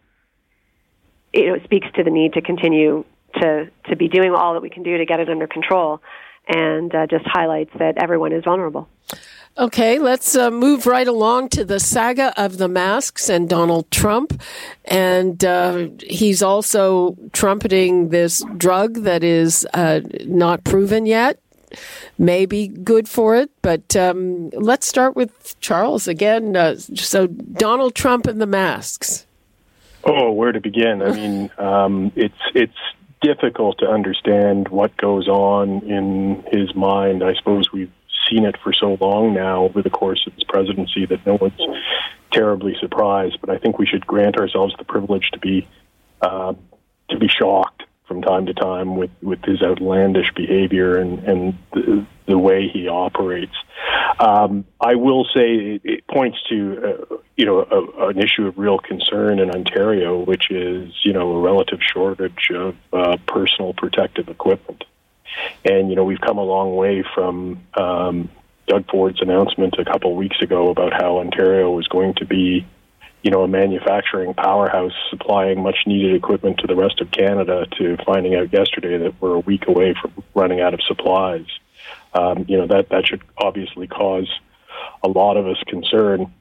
you 1.34 1.48
know 1.48 1.64
speaks 1.64 1.88
to 1.96 2.04
the 2.04 2.12
need 2.12 2.34
to 2.34 2.42
continue 2.42 3.04
to 3.36 3.70
to 3.90 3.96
be 3.96 4.08
doing 4.08 4.34
all 4.34 4.54
that 4.54 4.62
we 4.62 4.70
can 4.70 4.84
do 4.84 4.98
to 4.98 5.06
get 5.06 5.20
it 5.20 5.30
under 5.30 5.48
control 5.48 6.02
and 6.48 6.94
uh, 6.96 7.08
just 7.08 7.26
highlights 7.26 7.72
that 7.78 7.98
everyone 7.98 8.32
is 8.32 8.44
vulnerable. 8.44 8.88
Okay, 9.58 9.98
let's 9.98 10.36
uh, 10.36 10.52
move 10.52 10.86
right 10.86 11.08
along 11.08 11.50
to 11.50 11.66
the 11.66 11.80
saga 11.80 12.32
of 12.40 12.58
the 12.60 12.68
masks 12.68 13.28
and 13.28 13.50
Donald 13.50 13.90
Trump. 13.90 14.40
And 14.86 15.44
uh, 15.44 15.88
he's 16.04 16.44
also 16.44 17.18
trumpeting 17.34 18.10
this 18.10 18.46
drug 18.56 18.98
that 19.04 19.24
is 19.24 19.68
uh, 19.74 20.02
not 20.26 20.64
proven 20.64 21.08
yet 21.08 21.40
may 22.18 22.46
be 22.46 22.68
good 22.68 23.08
for 23.08 23.36
it. 23.36 23.50
But 23.62 23.96
um, 23.96 24.50
let's 24.52 24.88
start 24.88 25.16
with 25.16 25.60
Charles 25.60 26.08
again. 26.08 26.56
Uh, 26.56 26.76
so, 26.78 27.28
Donald 27.28 27.96
Trump 27.96 28.28
and 28.28 28.42
the 28.42 28.46
masks. 28.46 29.26
Oh, 30.04 30.32
where 30.32 30.52
to 30.52 30.62
begin? 30.62 31.02
I 31.02 31.12
mean, 31.12 31.52
um, 31.58 32.12
it's 32.16 32.42
it's 32.56 32.78
difficult 33.22 33.80
to 33.80 33.88
understand 33.88 34.70
what 34.70 34.96
goes 34.98 35.28
on 35.28 35.82
in 35.84 36.44
his 36.52 36.74
mind. 36.76 37.24
I 37.24 37.34
suppose 37.34 37.72
we've 37.72 37.92
seen 38.30 38.46
it 38.46 38.56
for 38.64 38.74
so 38.74 38.98
long 39.00 39.34
now 39.34 39.64
over 39.64 39.82
the 39.82 39.90
course 39.90 40.26
of 40.28 40.34
his 40.34 40.44
presidency 40.44 41.06
that 41.06 41.26
no 41.26 41.38
one's 41.40 41.60
terribly 42.32 42.76
surprised. 42.80 43.38
But 43.42 43.50
I 43.50 43.58
think 43.58 43.80
we 43.80 43.86
should 43.86 44.06
grant 44.06 44.38
ourselves 44.38 44.76
the 44.78 44.84
privilege 44.84 45.30
to 45.32 45.40
be 45.40 45.68
uh, 46.22 46.54
to 47.10 47.18
be 47.18 47.28
shocked 47.28 47.84
from 48.08 48.22
time 48.22 48.46
to 48.46 48.54
time 48.54 48.96
with, 48.96 49.12
with 49.22 49.44
his 49.44 49.62
outlandish 49.62 50.32
behavior 50.34 50.98
and, 50.98 51.20
and 51.20 51.58
the, 51.74 52.06
the 52.26 52.38
way 52.38 52.68
he 52.68 52.88
operates. 52.88 53.56
Um, 54.20 54.66
I 54.80 54.96
will 54.96 55.26
say 55.26 55.80
it, 55.84 56.08
points 56.08 56.38
to 56.50 57.06
uh, 57.12 57.16
you 57.36 57.46
know 57.46 57.60
a, 57.60 58.08
an 58.08 58.20
issue 58.20 58.48
of 58.48 58.58
real 58.58 58.80
concern 58.80 59.40
in 59.40 59.52
Ontario, 59.52 60.24
which 60.24 60.50
is 60.50 60.94
you 61.04 61.14
know 61.14 61.34
a 61.34 61.40
relative 61.40 61.80
shortage 61.82 62.50
of 62.54 62.76
uh, 62.94 63.18
personal 63.28 63.74
protective 63.74 64.30
equipment. 64.30 64.84
And 65.66 65.90
you 65.90 65.96
know 65.96 66.04
we've 66.04 66.22
come 66.22 66.38
a 66.38 66.44
long 66.44 66.76
way 66.76 67.04
from 67.14 67.62
um, 67.76 68.30
Doug 68.68 68.90
Ford's 68.90 69.22
announcement 69.22 69.76
a 69.78 69.86
couple 69.86 70.12
of 70.12 70.18
weeks 70.18 70.42
ago 70.42 70.70
about 70.70 70.94
how 70.94 71.20
Ontario 71.20 71.72
was 71.72 71.88
going 71.88 72.16
to 72.16 72.26
be 72.26 72.66
you 73.28 73.32
know, 73.32 73.44
a 73.44 73.48
manufacturing 73.50 74.34
powerhouse 74.34 74.94
supplying 75.10 75.62
much 75.62 75.80
needed 75.86 76.16
equipment 76.16 76.60
to 76.60 76.66
the 76.66 76.78
rest 76.78 77.02
of 77.02 77.12
Canada 77.12 77.66
to 77.78 77.98
finding 78.06 78.36
out 78.36 78.54
yesterday 78.54 78.98
that 78.98 79.22
we're 79.22 79.36
a 79.36 79.40
week 79.40 79.68
away 79.68 79.94
from 80.02 80.24
running 80.34 80.62
out 80.62 80.74
of 80.74 80.80
supplies. 80.88 81.46
Um, 82.14 82.46
you 82.48 82.58
know, 82.58 82.68
that, 82.68 82.88
that 82.88 83.06
should 83.06 83.22
obviously 83.38 83.86
cause 83.86 84.32
a 85.04 85.10
lot 85.10 85.36
of 85.36 85.46
us 85.46 85.62
concern. 85.68 86.32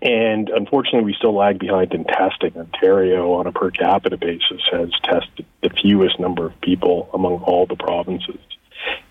And 0.00 0.48
unfortunately, 0.48 1.04
we 1.04 1.12
still 1.12 1.34
lag 1.34 1.58
behind 1.58 1.92
in 1.92 2.04
testing. 2.04 2.56
Ontario, 2.56 3.34
on 3.34 3.46
a 3.46 3.52
per 3.52 3.70
capita 3.70 4.16
basis, 4.16 4.62
has 4.72 4.88
tested 5.02 5.44
the 5.62 5.68
fewest 5.68 6.18
number 6.18 6.46
of 6.46 6.58
people 6.62 7.10
among 7.12 7.42
all 7.42 7.66
the 7.66 7.76
provinces. 7.76 8.40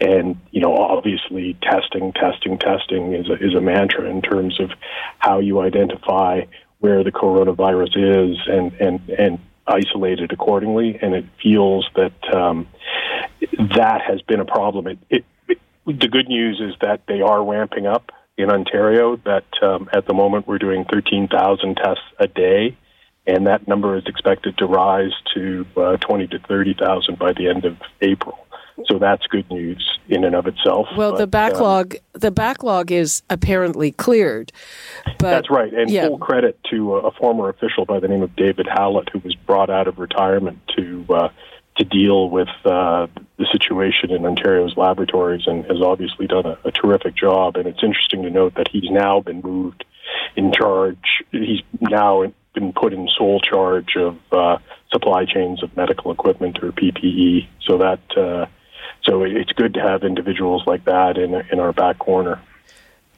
And 0.01 0.39
you 0.49 0.61
know, 0.61 0.75
obviously, 0.75 1.57
testing, 1.61 2.11
testing, 2.13 2.57
testing 2.57 3.13
is 3.13 3.29
a, 3.29 3.33
is 3.33 3.53
a 3.53 3.61
mantra 3.61 4.09
in 4.09 4.23
terms 4.23 4.59
of 4.59 4.71
how 5.19 5.39
you 5.39 5.61
identify 5.61 6.41
where 6.83 7.01
the 7.01 7.13
coronavirus 7.13 8.31
is 8.31 8.37
and 8.45 8.73
and 8.73 9.09
and 9.17 9.39
isolate 9.65 10.19
it 10.19 10.33
accordingly. 10.33 10.99
And 11.01 11.15
it 11.15 11.23
feels 11.41 11.87
that 11.95 12.35
um, 12.35 12.67
that 13.77 14.01
has 14.05 14.21
been 14.23 14.41
a 14.41 14.45
problem. 14.45 14.87
It, 14.87 14.99
it, 15.09 15.25
it, 15.47 15.59
the 15.85 16.09
good 16.09 16.27
news 16.27 16.59
is 16.59 16.75
that 16.81 17.03
they 17.07 17.21
are 17.21 17.41
ramping 17.41 17.87
up 17.87 18.11
in 18.37 18.49
Ontario. 18.49 19.15
That 19.15 19.45
um, 19.61 19.89
at 19.93 20.07
the 20.07 20.13
moment 20.13 20.45
we're 20.45 20.57
doing 20.57 20.83
13,000 20.91 21.75
tests 21.75 22.03
a 22.19 22.27
day, 22.27 22.77
and 23.25 23.47
that 23.47 23.65
number 23.65 23.95
is 23.95 24.03
expected 24.05 24.57
to 24.57 24.65
rise 24.65 25.13
to 25.35 25.65
uh, 25.77 25.95
20 25.95 26.27
to 26.27 26.39
30,000 26.39 27.17
by 27.17 27.31
the 27.31 27.47
end 27.47 27.63
of 27.63 27.77
April. 28.01 28.42
So 28.87 28.97
that's 28.97 29.25
good 29.27 29.49
news 29.51 29.99
in 30.09 30.23
and 30.23 30.35
of 30.35 30.47
itself. 30.47 30.87
Well, 30.97 31.11
but, 31.11 31.17
the 31.17 31.27
backlog 31.27 31.95
um, 31.95 32.01
the 32.13 32.31
backlog 32.31 32.91
is 32.91 33.21
apparently 33.29 33.91
cleared. 33.91 34.51
But, 35.05 35.31
that's 35.31 35.49
right, 35.49 35.73
and 35.73 35.89
yeah. 35.89 36.07
full 36.07 36.17
credit 36.17 36.59
to 36.71 36.95
a, 36.95 37.11
former 37.11 37.49
official 37.49 37.85
by 37.85 37.99
the 37.99 38.07
name 38.07 38.23
of 38.23 38.35
David 38.35 38.67
Hallett, 38.67 39.09
who 39.09 39.19
was 39.19 39.35
brought 39.35 39.69
out 39.69 39.87
of 39.87 39.99
retirement 39.99 40.59
to 40.75 41.05
uh, 41.09 41.29
to 41.77 41.83
deal 41.83 42.29
with 42.29 42.49
uh, 42.65 43.07
the 43.37 43.47
situation 43.51 44.11
in 44.11 44.25
Ontario's 44.25 44.77
laboratories, 44.77 45.43
and 45.47 45.65
has 45.65 45.81
obviously 45.81 46.27
done 46.27 46.45
a, 46.45 46.57
a 46.65 46.71
terrific 46.71 47.15
job. 47.15 47.55
And 47.57 47.67
it's 47.67 47.83
interesting 47.83 48.23
to 48.23 48.29
note 48.29 48.55
that 48.55 48.67
he's 48.67 48.89
now 48.89 49.21
been 49.21 49.41
moved 49.41 49.85
in 50.35 50.51
charge. 50.51 51.23
He's 51.31 51.61
now 51.79 52.31
been 52.53 52.73
put 52.73 52.93
in 52.93 53.07
sole 53.17 53.39
charge 53.39 53.95
of 53.95 54.17
uh, 54.31 54.57
supply 54.91 55.25
chains 55.25 55.63
of 55.63 55.75
medical 55.75 56.11
equipment 56.11 56.59
or 56.61 56.71
PPE. 56.71 57.47
So 57.67 57.79
that 57.79 57.99
uh, 58.15 58.45
so 59.03 59.23
it's 59.23 59.51
good 59.53 59.73
to 59.75 59.81
have 59.81 60.03
individuals 60.03 60.63
like 60.65 60.85
that 60.85 61.17
in 61.17 61.33
in 61.51 61.59
our 61.59 61.73
back 61.73 61.99
corner. 61.99 62.41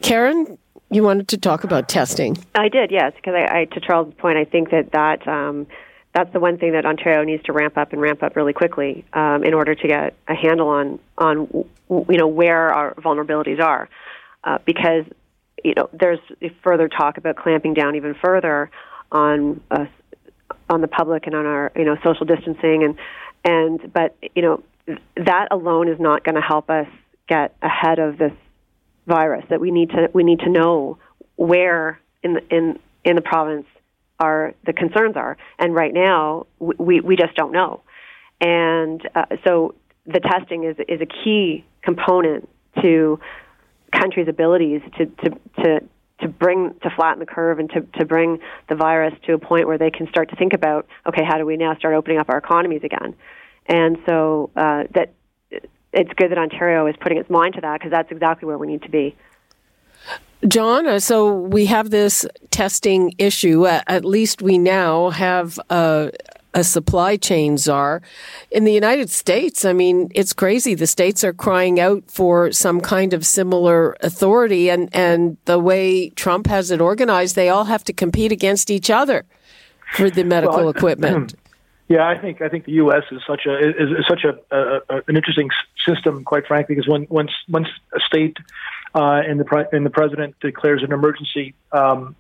Karen, 0.02 0.58
you 0.92 1.04
wanted 1.04 1.28
to 1.30 1.38
talk 1.38 1.64
about 1.64 1.90
testing. 1.90 2.38
I 2.54 2.70
did, 2.70 2.92
yes, 2.92 3.14
because 3.16 3.34
I, 3.34 3.60
I, 3.60 3.66
to 3.66 3.80
Charles' 3.80 4.14
point, 4.16 4.38
I 4.38 4.46
think 4.46 4.72
that 4.72 4.92
that 4.92 5.28
um, 5.28 5.68
that's 6.14 6.32
the 6.32 6.40
one 6.40 6.58
thing 6.58 6.74
that 6.74 6.86
Ontario 6.86 7.24
needs 7.24 7.44
to 7.44 7.54
ramp 7.54 7.78
up 7.78 7.92
and 7.92 8.02
ramp 8.02 8.24
up 8.24 8.36
really 8.36 8.54
quickly 8.54 9.04
um, 9.14 9.44
in 9.44 9.54
order 9.54 9.76
to 9.76 9.88
get 9.88 10.16
a 10.28 10.36
handle 10.36 10.70
on 10.70 11.00
on 11.18 11.48
you 11.90 12.18
know 12.18 12.28
where 12.28 12.74
our 12.74 12.94
vulnerabilities 12.96 13.60
are, 13.60 13.90
uh, 14.44 14.58
because 14.66 15.06
you 15.64 15.74
know 15.76 15.90
there's 15.92 16.20
further 16.64 16.88
talk 16.88 17.18
about 17.18 17.36
clamping 17.36 17.74
down 17.74 17.96
even 17.96 18.14
further 18.14 18.70
on 19.12 19.62
uh, 19.72 19.86
on 20.70 20.82
the 20.82 20.88
public 20.88 21.26
and 21.26 21.36
on 21.36 21.46
our 21.46 21.72
you 21.76 21.84
know 21.84 21.98
social 22.04 22.26
distancing 22.26 22.84
and 22.84 22.98
and 23.44 23.92
but 23.92 24.16
you 24.36 24.42
know 24.42 24.64
that 24.88 25.48
alone 25.52 25.88
is 25.90 26.00
not 26.00 26.24
going 26.24 26.36
to 26.36 26.42
help 26.42 26.70
us 26.70 26.88
get 27.28 27.56
ahead 27.62 28.00
of 28.00 28.18
this 28.18 28.34
virus. 29.08 29.46
That 29.50 29.60
we 29.60 29.72
need 29.72 29.90
to 29.92 30.10
we 30.14 30.24
need 30.24 30.40
to 30.40 30.50
know 30.50 30.98
where 31.36 32.00
in 32.24 32.34
the, 32.34 32.42
in 32.50 32.80
in 33.04 33.16
the 33.16 33.22
province 33.22 33.66
are 34.20 34.54
the 34.66 34.74
concerns 34.74 35.16
are, 35.16 35.38
and 35.60 35.74
right 35.74 35.94
now 35.94 36.48
we 36.60 37.00
we 37.02 37.16
just 37.16 37.36
don't 37.36 37.52
know, 37.52 37.82
and 38.40 39.02
uh, 39.16 39.26
so 39.46 39.76
the 40.06 40.20
testing 40.20 40.64
is 40.64 40.76
is 40.88 41.02
a 41.02 41.06
key 41.06 41.66
component 41.82 42.48
to 42.82 43.20
countries' 43.92 44.28
abilities 44.28 44.82
to 44.98 45.06
to 45.06 45.30
to 45.64 45.80
to 46.22 46.28
bring 46.28 46.74
to 46.82 46.90
flatten 46.96 47.20
the 47.20 47.26
curve 47.26 47.60
and 47.60 47.70
to, 47.72 47.82
to 48.00 48.06
bring 48.06 48.40
the 48.70 48.76
virus 48.76 49.14
to 49.26 49.34
a 49.34 49.38
point 49.38 49.68
where 49.68 49.78
they 49.78 49.92
can 49.92 50.08
start 50.08 50.30
to 50.30 50.36
think 50.36 50.54
about 50.54 50.88
okay 51.08 51.24
how 51.28 51.38
do 51.38 51.46
we 51.46 51.58
now 51.58 51.76
start 51.76 51.94
opening 51.94 52.18
up 52.18 52.30
our 52.30 52.38
economies 52.38 52.82
again 52.84 53.14
and 53.68 53.98
so 54.06 54.50
uh, 54.56 54.84
that 54.94 55.14
it's 55.96 56.12
good 56.14 56.30
that 56.32 56.38
Ontario 56.38 56.88
is 56.88 56.96
putting 57.00 57.18
its 57.18 57.30
mind 57.30 57.56
to 57.56 57.62
that 57.62 57.80
because 57.80 57.92
that's 57.92 58.12
exactly 58.12 58.46
where 58.46 58.58
we 58.58 58.68
need 58.68 58.84
to 58.84 58.90
be. 58.90 59.16
John, 60.48 60.86
uh, 60.86 61.00
so 61.00 61.34
we 61.34 61.66
have 61.66 61.90
this 61.90 62.26
testing 62.52 63.14
issue. 63.18 63.66
At 63.66 64.06
least 64.06 64.42
we 64.42 64.58
now 64.58 65.10
have 65.10 65.60
a, 65.70 66.12
a, 66.54 66.64
supply 66.64 67.16
chain 67.16 67.58
czar. 67.58 68.02
In 68.52 68.66
the 68.66 68.74
United 68.74 69.10
States, 69.10 69.66
I 69.66 69.74
mean, 69.74 70.12
it's 70.14 70.34
crazy. 70.34 70.76
The 70.76 70.86
states 70.86 71.24
are 71.24 71.34
crying 71.34 71.80
out 71.80 72.04
for 72.12 72.52
some 72.52 72.80
kind 72.82 73.14
of 73.14 73.26
similar 73.26 73.96
authority, 74.02 74.70
and, 74.70 74.94
and 74.94 75.38
the 75.46 75.58
way 75.58 76.10
Trump 76.10 76.48
has 76.48 76.70
it 76.70 76.82
organized, 76.82 77.36
they 77.36 77.50
all 77.50 77.66
have 77.66 77.84
to 77.86 77.94
compete 77.94 78.32
against 78.32 78.70
each 78.70 78.92
other 78.92 79.26
for 79.94 80.10
the 80.12 80.24
medical 80.24 80.58
well, 80.58 80.70
equipment. 80.76 81.34
Yeah, 81.88 82.08
I 82.08 82.18
think 82.18 82.42
I 82.42 82.50
think 82.50 82.66
the 82.66 82.74
U.S. 82.74 83.04
is 83.12 83.22
such 83.28 83.46
a 83.46 83.58
is, 83.60 83.92
is 84.00 84.06
such 84.08 84.24
a, 84.24 84.40
a, 84.56 84.80
a, 84.90 85.02
an 85.08 85.16
interesting 85.16 85.50
system, 85.88 86.24
quite 86.24 86.48
frankly, 86.48 86.76
because 86.76 86.90
when 86.90 87.06
once 87.10 87.32
once 87.48 87.68
a 87.96 88.00
state 88.00 88.38
uh, 88.96 89.22
and 89.28 89.40
the 89.40 89.46
pre- 89.46 89.66
and 89.72 89.86
the 89.86 89.92
president 89.92 90.36
declares 90.40 90.82
an 90.82 90.92
emergency 90.92 91.54
um, 91.72 92.16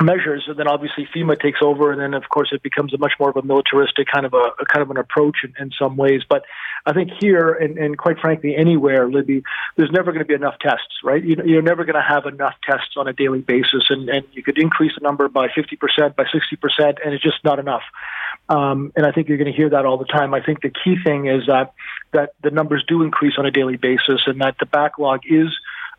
measures, 0.00 0.44
and 0.46 0.56
then 0.56 0.68
obviously 0.68 1.08
FEMA 1.14 1.40
takes 1.40 1.60
over, 1.62 1.92
and 1.92 2.00
then 2.00 2.14
of 2.14 2.28
course 2.28 2.50
it 2.52 2.62
becomes 2.62 2.92
a 2.94 2.98
much 2.98 3.12
more 3.18 3.30
of 3.30 3.36
a 3.36 3.42
militaristic 3.42 4.08
kind 4.12 4.26
of 4.26 4.34
a, 4.34 4.50
a 4.60 4.66
kind 4.66 4.82
of 4.82 4.90
an 4.90 4.96
approach 4.96 5.38
in, 5.44 5.54
in, 5.60 5.70
some 5.78 5.96
ways. 5.96 6.22
But 6.28 6.44
I 6.86 6.92
think 6.92 7.10
here, 7.20 7.52
and, 7.52 7.78
and 7.78 7.96
quite 7.96 8.18
frankly, 8.18 8.56
anywhere, 8.56 9.08
Libby, 9.10 9.42
there's 9.76 9.90
never 9.90 10.12
going 10.12 10.24
to 10.24 10.28
be 10.28 10.34
enough 10.34 10.58
tests, 10.60 11.00
right? 11.04 11.22
You, 11.22 11.36
you're 11.44 11.62
never 11.62 11.84
going 11.84 11.96
to 11.96 12.02
have 12.06 12.26
enough 12.26 12.54
tests 12.68 12.94
on 12.96 13.08
a 13.08 13.12
daily 13.12 13.40
basis, 13.40 13.84
and, 13.90 14.08
and 14.08 14.24
you 14.32 14.42
could 14.42 14.58
increase 14.58 14.92
the 14.98 15.02
number 15.02 15.28
by 15.28 15.48
50%, 15.48 16.16
by 16.16 16.24
60%, 16.24 16.98
and 17.04 17.14
it's 17.14 17.22
just 17.22 17.44
not 17.44 17.58
enough. 17.58 17.82
Um, 18.48 18.92
and 18.96 19.06
I 19.06 19.12
think 19.12 19.28
you're 19.28 19.38
going 19.38 19.52
to 19.52 19.56
hear 19.56 19.70
that 19.70 19.86
all 19.86 19.98
the 19.98 20.04
time. 20.04 20.34
I 20.34 20.42
think 20.42 20.62
the 20.62 20.70
key 20.70 20.96
thing 21.02 21.26
is 21.26 21.46
that 21.46 21.72
that 22.12 22.34
the 22.42 22.50
numbers 22.50 22.84
do 22.86 23.02
increase 23.02 23.34
on 23.38 23.46
a 23.46 23.50
daily 23.50 23.76
basis, 23.76 24.22
and 24.26 24.40
that 24.40 24.56
the 24.58 24.66
backlog 24.66 25.20
is 25.26 25.48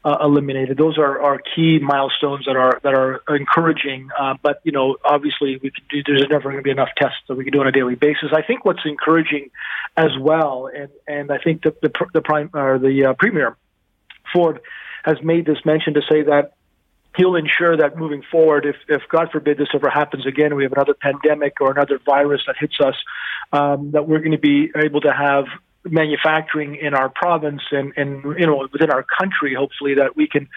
uh, 0.06 0.18
eliminated. 0.22 0.78
Those 0.78 0.98
are, 0.98 1.22
are 1.22 1.40
key 1.56 1.80
milestones 1.80 2.46
that 2.46 2.56
are 2.56 2.80
that 2.84 2.94
are 2.94 3.22
encouraging. 3.30 4.10
Uh, 4.18 4.36
but 4.42 4.60
you 4.64 4.72
know, 4.72 4.98
obviously, 5.04 5.58
we 5.62 5.72
can 5.72 5.84
do, 5.90 6.04
there's 6.06 6.28
never 6.30 6.44
going 6.44 6.58
to 6.58 6.62
be 6.62 6.72
enough 6.72 6.90
tests 6.98 7.20
that 7.28 7.36
we 7.36 7.44
can 7.44 7.54
do 7.54 7.62
on 7.62 7.68
a 7.68 7.72
daily 7.72 7.96
basis. 7.96 8.30
I 8.34 8.42
think 8.42 8.66
what's 8.66 8.86
encouraging 8.86 9.50
as 9.96 10.12
well, 10.20 10.70
and 10.76 10.90
and 11.08 11.32
I 11.32 11.38
think 11.38 11.64
the 11.64 11.76
the, 11.82 11.92
the 12.14 12.22
prime 12.22 12.50
or 12.54 12.80
the 12.80 13.06
uh, 13.06 13.14
premier 13.14 13.58
Ford 14.34 14.60
has 15.04 15.18
made 15.24 15.46
this 15.46 15.58
mention 15.66 15.94
to 15.94 16.02
say 16.10 16.24
that 16.24 16.54
he'll 17.16 17.36
ensure 17.36 17.78
that 17.78 17.98
moving 17.98 18.24
forward, 18.32 18.66
if, 18.66 18.76
if 18.88 19.04
God 19.10 19.30
forbid 19.32 19.58
this 19.58 19.68
ever 19.74 19.90
happens 19.90 20.26
again, 20.26 20.56
we 20.56 20.64
have 20.64 20.72
another 20.72 20.96
pandemic 20.96 21.62
or 21.62 21.72
another 21.72 22.00
virus 22.04 22.42
that 22.48 22.56
hits 22.60 22.80
us, 22.80 22.96
um, 23.52 23.92
that 23.92 24.08
we're 24.08 24.20
going 24.20 24.32
to 24.32 24.38
be 24.38 24.72
able 24.76 25.02
to 25.02 25.14
have 25.14 25.46
manufacturing 25.86 26.76
in 26.76 26.94
our 26.94 27.10
province 27.10 27.62
and, 27.72 27.92
and 27.98 28.24
you 28.40 28.46
know 28.46 28.68
within 28.72 28.90
our 28.90 29.04
country 29.04 29.54
hopefully 29.54 29.96
that 29.96 30.16
we 30.16 30.28
can 30.28 30.48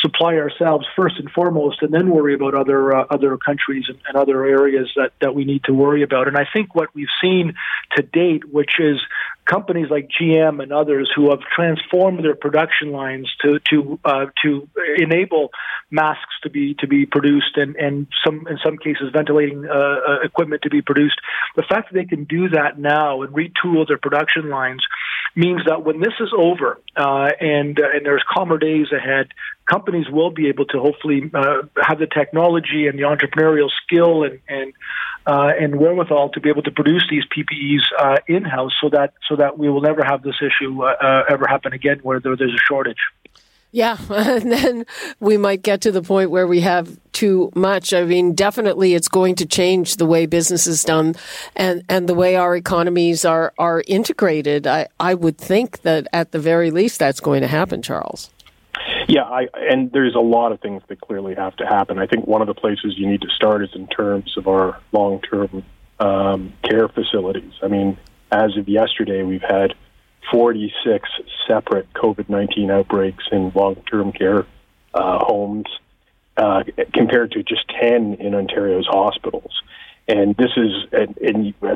supply 0.00 0.36
ourselves 0.36 0.86
first 0.96 1.16
and 1.18 1.30
foremost 1.30 1.82
and 1.82 1.92
then 1.92 2.08
worry 2.08 2.34
about 2.34 2.54
other 2.54 2.96
uh, 2.96 3.04
other 3.10 3.36
countries 3.36 3.84
and, 3.88 3.98
and 4.08 4.16
other 4.16 4.44
areas 4.44 4.90
that 4.96 5.12
that 5.20 5.34
we 5.34 5.44
need 5.44 5.62
to 5.64 5.74
worry 5.74 6.02
about. 6.02 6.28
And 6.28 6.36
I 6.36 6.46
think 6.50 6.74
what 6.74 6.94
we've 6.94 7.08
seen 7.20 7.54
to 7.96 8.02
date 8.02 8.50
which 8.50 8.80
is 8.80 8.98
companies 9.44 9.88
like 9.90 10.08
GM 10.08 10.62
and 10.62 10.72
others 10.72 11.10
who 11.14 11.30
have 11.30 11.40
transformed 11.40 12.24
their 12.24 12.34
production 12.34 12.92
lines 12.92 13.28
to 13.42 13.58
to 13.70 13.98
uh, 14.04 14.26
to 14.42 14.68
enable 14.98 15.50
masks 15.90 16.34
to 16.42 16.50
be 16.50 16.74
to 16.74 16.86
be 16.86 17.06
produced 17.06 17.56
and 17.56 17.76
and 17.76 18.06
some 18.24 18.46
in 18.48 18.58
some 18.64 18.78
cases 18.78 19.10
ventilating 19.12 19.66
uh, 19.66 19.72
uh, 19.72 20.20
equipment 20.22 20.62
to 20.62 20.70
be 20.70 20.82
produced. 20.82 21.20
The 21.56 21.62
fact 21.62 21.92
that 21.92 21.98
they 21.98 22.04
can 22.04 22.24
do 22.24 22.50
that 22.50 22.78
now 22.78 23.22
and 23.22 23.34
retool 23.34 23.86
their 23.86 23.98
production 23.98 24.48
lines 24.50 24.84
means 25.34 25.62
that 25.66 25.84
when 25.84 26.00
this 26.00 26.14
is 26.20 26.30
over 26.36 26.80
uh, 26.96 27.30
and 27.40 27.78
uh, 27.80 27.88
and 27.94 28.04
there's 28.04 28.24
calmer 28.32 28.58
days 28.58 28.86
ahead, 28.92 29.28
companies 29.66 30.06
will 30.10 30.30
be 30.30 30.48
able 30.48 30.66
to 30.66 30.78
hopefully 30.80 31.30
uh, 31.34 31.62
have 31.82 31.98
the 31.98 32.06
technology 32.06 32.86
and 32.86 32.98
the 32.98 33.02
entrepreneurial 33.02 33.68
skill 33.84 34.24
and 34.24 34.40
and 34.48 34.72
uh, 35.26 35.52
and 35.58 35.76
wherewithal 35.76 36.30
to 36.30 36.40
be 36.40 36.48
able 36.48 36.62
to 36.62 36.70
produce 36.70 37.06
these 37.10 37.24
PPEs 37.26 37.82
uh, 37.98 38.16
in 38.26 38.44
house, 38.44 38.72
so 38.80 38.88
that 38.90 39.14
so 39.28 39.36
that 39.36 39.58
we 39.58 39.68
will 39.68 39.80
never 39.80 40.02
have 40.04 40.22
this 40.22 40.36
issue 40.40 40.82
uh, 40.82 40.94
uh, 41.00 41.24
ever 41.28 41.46
happen 41.46 41.72
again, 41.72 42.00
where 42.02 42.20
there, 42.20 42.36
there's 42.36 42.54
a 42.54 42.64
shortage. 42.68 42.98
Yeah, 43.72 43.98
and 44.10 44.50
then 44.50 44.86
we 45.20 45.36
might 45.36 45.62
get 45.62 45.80
to 45.82 45.92
the 45.92 46.02
point 46.02 46.30
where 46.30 46.46
we 46.46 46.60
have 46.60 46.98
too 47.12 47.52
much. 47.54 47.92
I 47.92 48.04
mean, 48.04 48.34
definitely 48.34 48.94
it's 48.94 49.08
going 49.08 49.36
to 49.36 49.46
change 49.46 49.96
the 49.96 50.06
way 50.06 50.26
business 50.26 50.66
is 50.66 50.82
done 50.82 51.14
and, 51.54 51.84
and 51.88 52.08
the 52.08 52.14
way 52.14 52.36
our 52.36 52.56
economies 52.56 53.24
are, 53.24 53.52
are 53.58 53.84
integrated. 53.86 54.66
I, 54.66 54.88
I 54.98 55.14
would 55.14 55.38
think 55.38 55.82
that 55.82 56.06
at 56.12 56.32
the 56.32 56.38
very 56.38 56.70
least 56.70 56.98
that's 56.98 57.20
going 57.20 57.42
to 57.42 57.46
happen, 57.46 57.82
Charles. 57.82 58.30
Yeah, 59.08 59.22
I, 59.22 59.48
and 59.54 59.90
there's 59.92 60.14
a 60.14 60.20
lot 60.20 60.52
of 60.52 60.60
things 60.60 60.82
that 60.88 61.00
clearly 61.00 61.34
have 61.34 61.56
to 61.56 61.66
happen. 61.66 61.98
I 61.98 62.06
think 62.06 62.26
one 62.26 62.40
of 62.40 62.46
the 62.46 62.54
places 62.54 62.94
you 62.96 63.08
need 63.08 63.22
to 63.22 63.30
start 63.30 63.62
is 63.62 63.70
in 63.74 63.86
terms 63.88 64.36
of 64.36 64.48
our 64.48 64.80
long 64.92 65.20
term 65.20 65.64
um, 65.98 66.52
care 66.62 66.88
facilities. 66.88 67.52
I 67.62 67.68
mean, 67.68 67.98
as 68.30 68.56
of 68.56 68.68
yesterday, 68.68 69.22
we've 69.22 69.42
had 69.42 69.74
46 70.30 71.08
separate 71.46 71.92
COVID 71.94 72.28
19 72.28 72.70
outbreaks 72.70 73.24
in 73.32 73.52
long 73.54 73.76
term 73.90 74.12
care 74.12 74.46
uh, 74.94 75.24
homes 75.24 75.66
uh, 76.36 76.62
compared 76.94 77.32
to 77.32 77.42
just 77.42 77.68
10 77.80 78.14
in 78.14 78.34
Ontario's 78.34 78.86
hospitals. 78.86 79.52
And 80.08 80.36
this 80.36 80.50
is 80.56 80.72
at, 80.92 81.14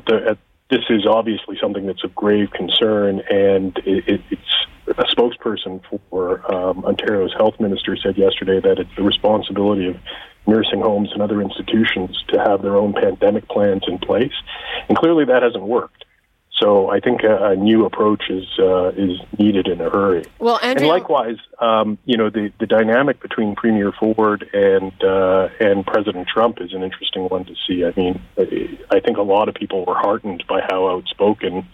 the, 0.06 0.24
at 0.30 0.38
this 0.70 0.84
is 0.88 1.06
obviously 1.06 1.56
something 1.60 1.86
that's 1.86 2.04
of 2.04 2.14
grave 2.14 2.50
concern, 2.50 3.20
and 3.30 3.76
it, 3.84 4.08
it, 4.08 4.20
it's 4.30 4.98
a 4.98 5.04
spokesperson 5.04 5.82
for 6.10 6.54
um, 6.54 6.84
Ontario's 6.84 7.32
health 7.36 7.58
minister 7.60 7.96
said 7.96 8.16
yesterday 8.16 8.60
that 8.60 8.78
it's 8.78 8.94
the 8.96 9.02
responsibility 9.02 9.88
of 9.88 9.96
nursing 10.46 10.80
homes 10.80 11.10
and 11.12 11.22
other 11.22 11.40
institutions 11.40 12.22
to 12.28 12.38
have 12.38 12.62
their 12.62 12.76
own 12.76 12.92
pandemic 12.92 13.48
plans 13.48 13.82
in 13.86 13.98
place, 13.98 14.32
and 14.88 14.96
clearly 14.96 15.24
that 15.24 15.42
hasn't 15.42 15.64
worked. 15.64 16.04
So 16.60 16.88
I 16.88 17.00
think 17.00 17.24
a, 17.24 17.50
a 17.50 17.56
new 17.56 17.84
approach 17.84 18.30
is 18.30 18.46
uh, 18.58 18.90
is 18.90 19.18
needed 19.38 19.66
in 19.66 19.80
a 19.80 19.90
hurry. 19.90 20.24
Well, 20.38 20.60
Andrea, 20.62 20.76
and 20.76 20.86
likewise, 20.86 21.36
um, 21.58 21.98
you 22.04 22.16
know, 22.16 22.30
the, 22.30 22.52
the 22.60 22.66
dynamic 22.66 23.20
between 23.20 23.56
Premier 23.56 23.90
Ford 23.90 24.48
and 24.52 24.92
uh, 25.02 25.48
and 25.58 25.84
President 25.84 26.28
Trump 26.28 26.60
is 26.60 26.72
an 26.72 26.82
interesting 26.82 27.24
one 27.24 27.44
to 27.46 27.54
see. 27.66 27.84
I 27.84 27.92
mean, 27.96 28.22
I 28.90 29.00
think 29.00 29.18
a 29.18 29.22
lot 29.22 29.48
of 29.48 29.56
people 29.56 29.84
were 29.84 29.96
heartened 29.96 30.44
by 30.48 30.60
how 30.68 30.88
outspoken 30.88 31.66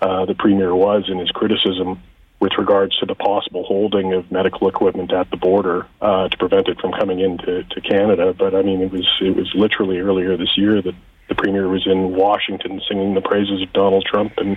uh, 0.00 0.24
the 0.24 0.34
Premier 0.34 0.74
was 0.74 1.04
in 1.08 1.18
his 1.18 1.30
criticism 1.30 2.00
with 2.40 2.52
regards 2.58 2.98
to 2.98 3.06
the 3.06 3.14
possible 3.14 3.62
holding 3.64 4.14
of 4.14 4.32
medical 4.32 4.66
equipment 4.66 5.12
at 5.12 5.30
the 5.30 5.36
border 5.36 5.86
uh, 6.00 6.28
to 6.28 6.36
prevent 6.38 6.66
it 6.66 6.80
from 6.80 6.90
coming 6.92 7.20
into 7.20 7.62
to 7.64 7.80
Canada. 7.82 8.34
But 8.36 8.54
I 8.54 8.62
mean, 8.62 8.80
it 8.80 8.90
was 8.90 9.06
it 9.20 9.36
was 9.36 9.54
literally 9.54 9.98
earlier 9.98 10.36
this 10.36 10.56
year 10.56 10.80
that 10.80 10.94
the 11.28 11.34
premier 11.34 11.68
was 11.68 11.86
in 11.86 12.14
Washington 12.14 12.80
singing 12.88 13.14
the 13.14 13.20
praises 13.20 13.62
of 13.62 13.72
Donald 13.72 14.04
Trump 14.04 14.34
and 14.36 14.56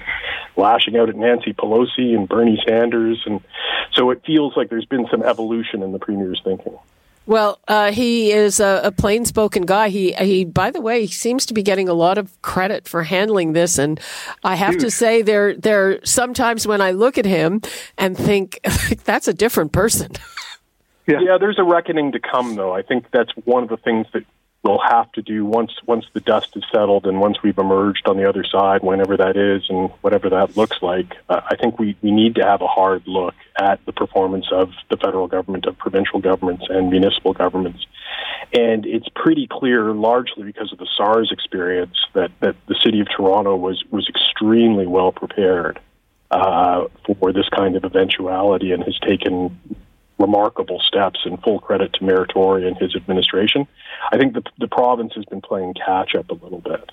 lashing 0.58 0.98
out 0.98 1.10
at 1.10 1.16
Nancy 1.16 1.54
Pelosi 1.54 2.16
and 2.16 2.28
Bernie 2.28 2.62
Sanders, 2.68 3.22
and 3.26 3.42
so 3.94 4.10
it 4.12 4.24
feels 4.26 4.56
like 4.58 4.70
there's 4.70 4.86
been 4.86 5.08
some 5.10 5.24
evolution 5.24 5.84
in 5.84 5.92
the 5.92 6.00
premier's 6.00 6.42
thinking. 6.44 6.78
Well, 7.28 7.60
uh, 7.68 7.92
he 7.92 8.32
is 8.32 8.60
a, 8.60 8.82
a 8.84 8.92
plain-spoken 8.92 9.66
guy. 9.66 9.90
He, 9.90 10.14
he, 10.14 10.46
by 10.46 10.70
the 10.70 10.80
way, 10.80 11.06
he 11.06 11.12
seems 11.12 11.48
to 11.48 11.56
be 11.56 11.64
getting 11.64 11.90
a 11.90 11.94
lot 11.94 12.20
of 12.20 12.40
credit 12.44 12.88
for 12.88 13.02
handling 13.02 13.54
this. 13.54 13.80
And 13.80 14.00
I 14.44 14.56
have 14.56 14.76
Huge. 14.76 14.82
to 14.82 14.92
say, 14.92 15.22
there, 15.24 15.56
there 15.56 16.06
sometimes 16.06 16.68
when 16.68 16.82
I 16.82 16.92
look 16.92 17.18
at 17.18 17.26
him 17.26 17.62
and 17.98 18.16
think 18.16 18.60
that's 19.06 19.28
a 19.28 19.34
different 19.34 19.72
person. 19.72 20.12
Yeah. 21.08 21.20
yeah, 21.22 21.38
there's 21.40 21.60
a 21.60 21.64
reckoning 21.64 22.14
to 22.14 22.20
come, 22.20 22.56
though. 22.56 22.74
I 22.74 22.82
think 22.82 23.06
that's 23.12 23.30
one 23.44 23.62
of 23.62 23.70
the 23.70 23.78
things 23.78 24.08
that 24.14 24.24
we'll 24.66 24.80
have 24.80 25.12
to 25.12 25.22
do 25.22 25.46
once 25.46 25.72
once 25.86 26.06
the 26.14 26.20
dust 26.20 26.58
is 26.58 26.64
settled 26.74 27.06
and 27.06 27.20
once 27.20 27.38
we've 27.44 27.58
emerged 27.58 28.08
on 28.08 28.18
the 28.18 28.28
other 28.28 28.44
side, 28.44 28.82
whenever 28.82 29.16
that 29.16 29.38
is 29.38 29.64
and 29.70 29.92
whatever 30.02 30.30
that 30.30 30.58
looks 30.58 30.82
like. 30.82 31.16
Uh, 31.30 31.42
I 31.46 31.56
think 31.56 31.78
we, 31.78 31.96
we 32.02 32.12
need 32.12 32.36
to 32.36 32.44
have 32.44 32.62
a 32.62 32.68
hard 32.68 33.04
look 33.06 33.36
at 33.58 33.86
the 33.86 33.94
performance 33.94 34.48
of 34.52 34.72
the 34.90 34.98
federal 34.98 35.28
government, 35.28 35.66
of 35.66 35.78
provincial 35.78 36.20
governments, 36.20 36.66
and 36.68 36.90
municipal 36.90 37.34
governments. 37.34 37.86
And 38.54 38.86
it's 38.86 39.08
pretty 39.16 39.48
clear, 39.48 39.94
largely 39.94 40.44
because 40.44 40.74
of 40.74 40.80
the 40.80 40.88
SARS 40.98 41.32
experience, 41.32 41.98
that, 42.14 42.32
that 42.40 42.56
the 42.68 42.76
city 42.82 43.00
of 43.00 43.08
Toronto 43.16 43.56
was 43.56 43.84
was 43.92 44.10
extremely 44.10 44.88
well 44.88 45.12
prepared 45.12 45.80
uh, 46.32 46.86
for 47.20 47.32
this 47.32 47.48
kind 47.50 47.76
of 47.76 47.86
eventuality 47.86 48.72
and 48.72 48.84
has 48.84 48.98
taken 49.00 49.60
remarkable 50.18 50.80
steps 50.80 51.20
and 51.26 51.42
full 51.44 51.60
credit 51.60 51.94
to 51.94 52.26
Tory 52.28 52.68
and 52.68 52.78
his 52.78 52.96
administration. 52.96 53.68
I 54.12 54.18
think 54.18 54.34
the, 54.34 54.44
the 54.60 54.68
province 54.68 55.14
has 55.16 55.26
been 55.26 55.42
playing 55.42 55.74
catch 55.74 56.16
up 56.16 56.30
a 56.30 56.34
little 56.34 56.62
bit 56.62 56.92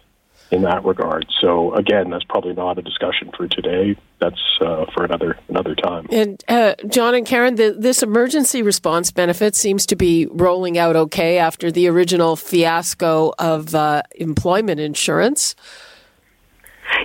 in 0.53 0.63
that 0.63 0.85
regard. 0.85 1.27
So 1.41 1.75
again, 1.75 2.11
that's 2.11 2.25
probably 2.25 2.53
not 2.53 2.79
a 2.79 2.83
discussion 2.83 3.31
for 3.35 3.49
today. 3.49 3.97
That's 4.19 4.41
uh, 4.61 4.85
for 4.95 5.05
another 5.05 5.39
another 5.49 5.75
time. 5.75 6.07
And 6.11 6.45
uh, 6.47 6.75
John 6.89 7.15
and 7.15 7.27
Karen, 7.27 7.55
the, 7.55 7.75
this 7.77 8.03
emergency 8.03 8.63
response 8.63 9.11
benefit 9.11 9.57
seems 9.57 9.87
to 9.87 9.97
be 9.97 10.27
rolling 10.27 10.77
out 10.79 10.95
okay 10.95 11.39
after 11.39 11.73
the 11.73 11.89
original 11.89 12.37
fiasco 12.37 13.33
of 13.39 13.75
uh, 13.75 14.03
employment 14.17 14.79
insurance. 14.79 15.57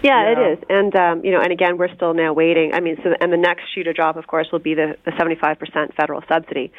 Yeah, 0.03 0.23
yeah, 0.23 0.31
it 0.31 0.51
is, 0.53 0.63
and 0.69 0.95
um, 0.95 1.25
you 1.25 1.31
know, 1.31 1.39
and 1.39 1.51
again, 1.51 1.77
we're 1.77 1.93
still 1.95 2.13
now 2.13 2.33
waiting. 2.33 2.73
I 2.73 2.79
mean, 2.79 2.97
so 3.03 3.13
and 3.19 3.31
the 3.31 3.37
next 3.37 3.63
shoe 3.73 3.83
to 3.83 3.93
drop, 3.93 4.15
of 4.15 4.27
course, 4.27 4.47
will 4.51 4.59
be 4.59 4.73
the 4.73 4.97
the 5.05 5.11
seventy 5.17 5.35
five 5.35 5.59
percent 5.59 5.93
federal 5.95 6.21
subsidy, 6.27 6.71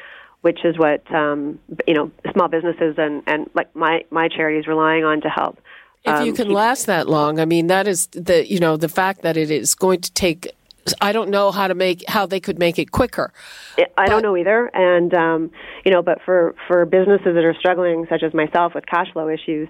which 0.42 0.64
is 0.64 0.78
what 0.78 1.02
um, 1.14 1.58
you 1.86 1.94
know 1.94 2.10
small 2.32 2.48
businesses 2.48 2.94
and 2.98 3.22
and 3.26 3.50
like 3.54 3.74
my 3.74 4.04
my 4.10 4.28
charity 4.28 4.58
is 4.58 4.66
relying 4.66 5.04
on 5.04 5.20
to 5.22 5.28
help. 5.28 5.58
If 6.04 6.14
um, 6.14 6.26
you 6.26 6.32
can 6.32 6.46
keep- 6.46 6.54
last 6.54 6.86
that 6.86 7.08
long, 7.08 7.40
I 7.40 7.44
mean, 7.44 7.66
that 7.68 7.88
is 7.88 8.06
the 8.08 8.48
you 8.48 8.60
know 8.60 8.76
the 8.76 8.88
fact 8.88 9.22
that 9.22 9.36
it 9.36 9.50
is 9.50 9.74
going 9.74 10.00
to 10.02 10.12
take. 10.12 10.52
I 11.02 11.12
don't 11.12 11.28
know 11.28 11.50
how 11.50 11.68
to 11.68 11.74
make 11.74 12.04
how 12.08 12.24
they 12.24 12.40
could 12.40 12.58
make 12.58 12.78
it 12.78 12.92
quicker. 12.92 13.32
I 13.76 13.84
but, 13.96 14.06
don't 14.06 14.22
know 14.22 14.36
either, 14.36 14.70
and 14.72 15.12
um, 15.12 15.50
you 15.84 15.92
know, 15.92 16.02
but 16.02 16.20
for 16.24 16.54
for 16.66 16.84
businesses 16.86 17.34
that 17.34 17.44
are 17.44 17.54
struggling, 17.58 18.06
such 18.08 18.22
as 18.22 18.32
myself, 18.32 18.74
with 18.74 18.86
cash 18.86 19.12
flow 19.12 19.28
issues 19.28 19.68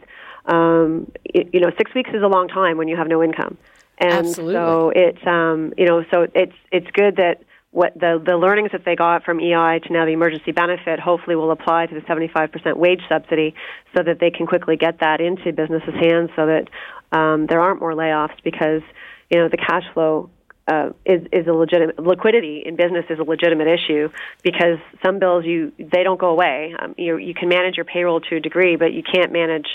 um, 0.49 1.11
it, 1.25 1.51
you 1.53 1.61
know, 1.61 1.71
six 1.77 1.95
weeks 1.95 2.11
is 2.13 2.23
a 2.23 2.27
long 2.27 2.49
time 2.49 2.79
when 2.79 2.89
you 2.89 2.97
have 2.97 3.07
no 3.07 3.23
income, 3.23 3.57
and 3.99 4.27
Absolutely. 4.27 4.55
so 4.55 4.93
it's 4.95 5.27
um, 5.27 5.73
you 5.77 5.87
know, 5.87 6.05
so 6.11 6.27
it's 6.35 6.55
it's 6.73 6.91
good 6.93 7.17
that 7.17 7.43
what 7.71 7.93
the 7.95 8.21
the 8.25 8.37
learnings 8.37 8.73
that 8.73 8.85
they 8.85 8.97
got 8.97 9.25
from 9.25 9.41
EI 9.41 9.79
to 9.81 9.93
now 9.93 10.07
the 10.07 10.13
emergency 10.13 10.53
benefit 10.53 10.99
hopefully 10.99 11.37
will 11.37 11.51
apply 11.51 11.87
to 11.87 11.95
the 11.95 12.01
75% 12.01 12.77
wage 12.77 13.03
subsidy, 13.09 13.55
so 13.95 14.03
that 14.03 14.21
they 14.21 14.31
can 14.31 14.47
quickly 14.47 14.77
get 14.77 15.01
that 15.01 15.21
into 15.21 15.53
businesses' 15.53 15.95
hands, 16.01 16.31
so 16.35 16.47
that 16.47 16.69
um, 17.13 17.47
there 17.47 17.61
aren't 17.61 17.81
more 17.81 17.93
layoffs 17.93 18.43
because 18.43 18.83
you 19.31 19.39
know 19.39 19.49
the 19.49 19.59
cash 19.59 19.85
flow 19.93 20.31
uh, 20.67 20.91
is 21.05 21.23
is 21.33 21.47
a 21.47 21.53
legitimate 21.53 21.99
liquidity 21.99 22.63
in 22.65 22.77
business 22.77 23.05
is 23.11 23.19
a 23.19 23.23
legitimate 23.23 23.69
issue 23.69 24.09
because 24.43 24.79
some 25.05 25.19
bills 25.19 25.45
you 25.45 25.73
they 25.79 26.03
don't 26.03 26.21
go 26.21 26.29
away. 26.29 26.75
Um, 26.79 26.95
you 26.97 27.17
you 27.17 27.35
can 27.35 27.49
manage 27.49 27.77
your 27.77 27.85
payroll 27.85 28.21
to 28.23 28.37
a 28.37 28.41
degree, 28.41 28.77
but 28.77 28.93
you 28.93 29.03
can't 29.03 29.33
manage 29.33 29.67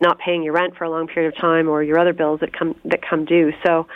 not 0.00 0.18
paying 0.18 0.42
your 0.42 0.54
rent 0.54 0.76
for 0.76 0.84
a 0.84 0.90
long 0.90 1.08
period 1.08 1.34
of 1.34 1.40
time 1.40 1.68
or 1.68 1.82
your 1.82 1.98
other 1.98 2.12
bills 2.12 2.40
that 2.40 2.56
come 2.56 2.76
that 2.84 3.00
come 3.08 3.24
due. 3.24 3.52
So 3.64 3.86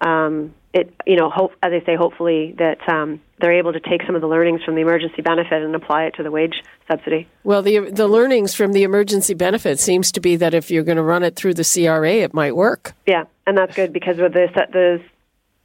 um, 0.00 0.54
it 0.72 0.94
you 1.06 1.16
know 1.16 1.30
hope 1.30 1.52
as 1.62 1.72
I 1.72 1.84
say 1.84 1.96
hopefully 1.96 2.54
that 2.58 2.86
um, 2.88 3.20
they're 3.40 3.58
able 3.58 3.72
to 3.72 3.80
take 3.80 4.02
some 4.06 4.14
of 4.14 4.20
the 4.20 4.28
learnings 4.28 4.62
from 4.64 4.74
the 4.74 4.82
emergency 4.82 5.22
benefit 5.22 5.62
and 5.62 5.74
apply 5.74 6.04
it 6.04 6.14
to 6.16 6.22
the 6.22 6.30
wage 6.30 6.62
subsidy. 6.90 7.28
Well, 7.44 7.62
the 7.62 7.90
the 7.90 8.08
learnings 8.08 8.54
from 8.54 8.72
the 8.72 8.82
emergency 8.82 9.34
benefit 9.34 9.78
seems 9.78 10.12
to 10.12 10.20
be 10.20 10.36
that 10.36 10.54
if 10.54 10.70
you're 10.70 10.84
going 10.84 10.96
to 10.96 11.02
run 11.02 11.22
it 11.22 11.36
through 11.36 11.54
the 11.54 11.64
CRA, 11.64 12.16
it 12.16 12.34
might 12.34 12.54
work. 12.54 12.94
Yeah, 13.06 13.24
and 13.46 13.56
that's 13.56 13.74
good 13.74 13.92
because 13.92 14.18
with 14.18 14.34
the 14.34 14.48
the 14.72 15.02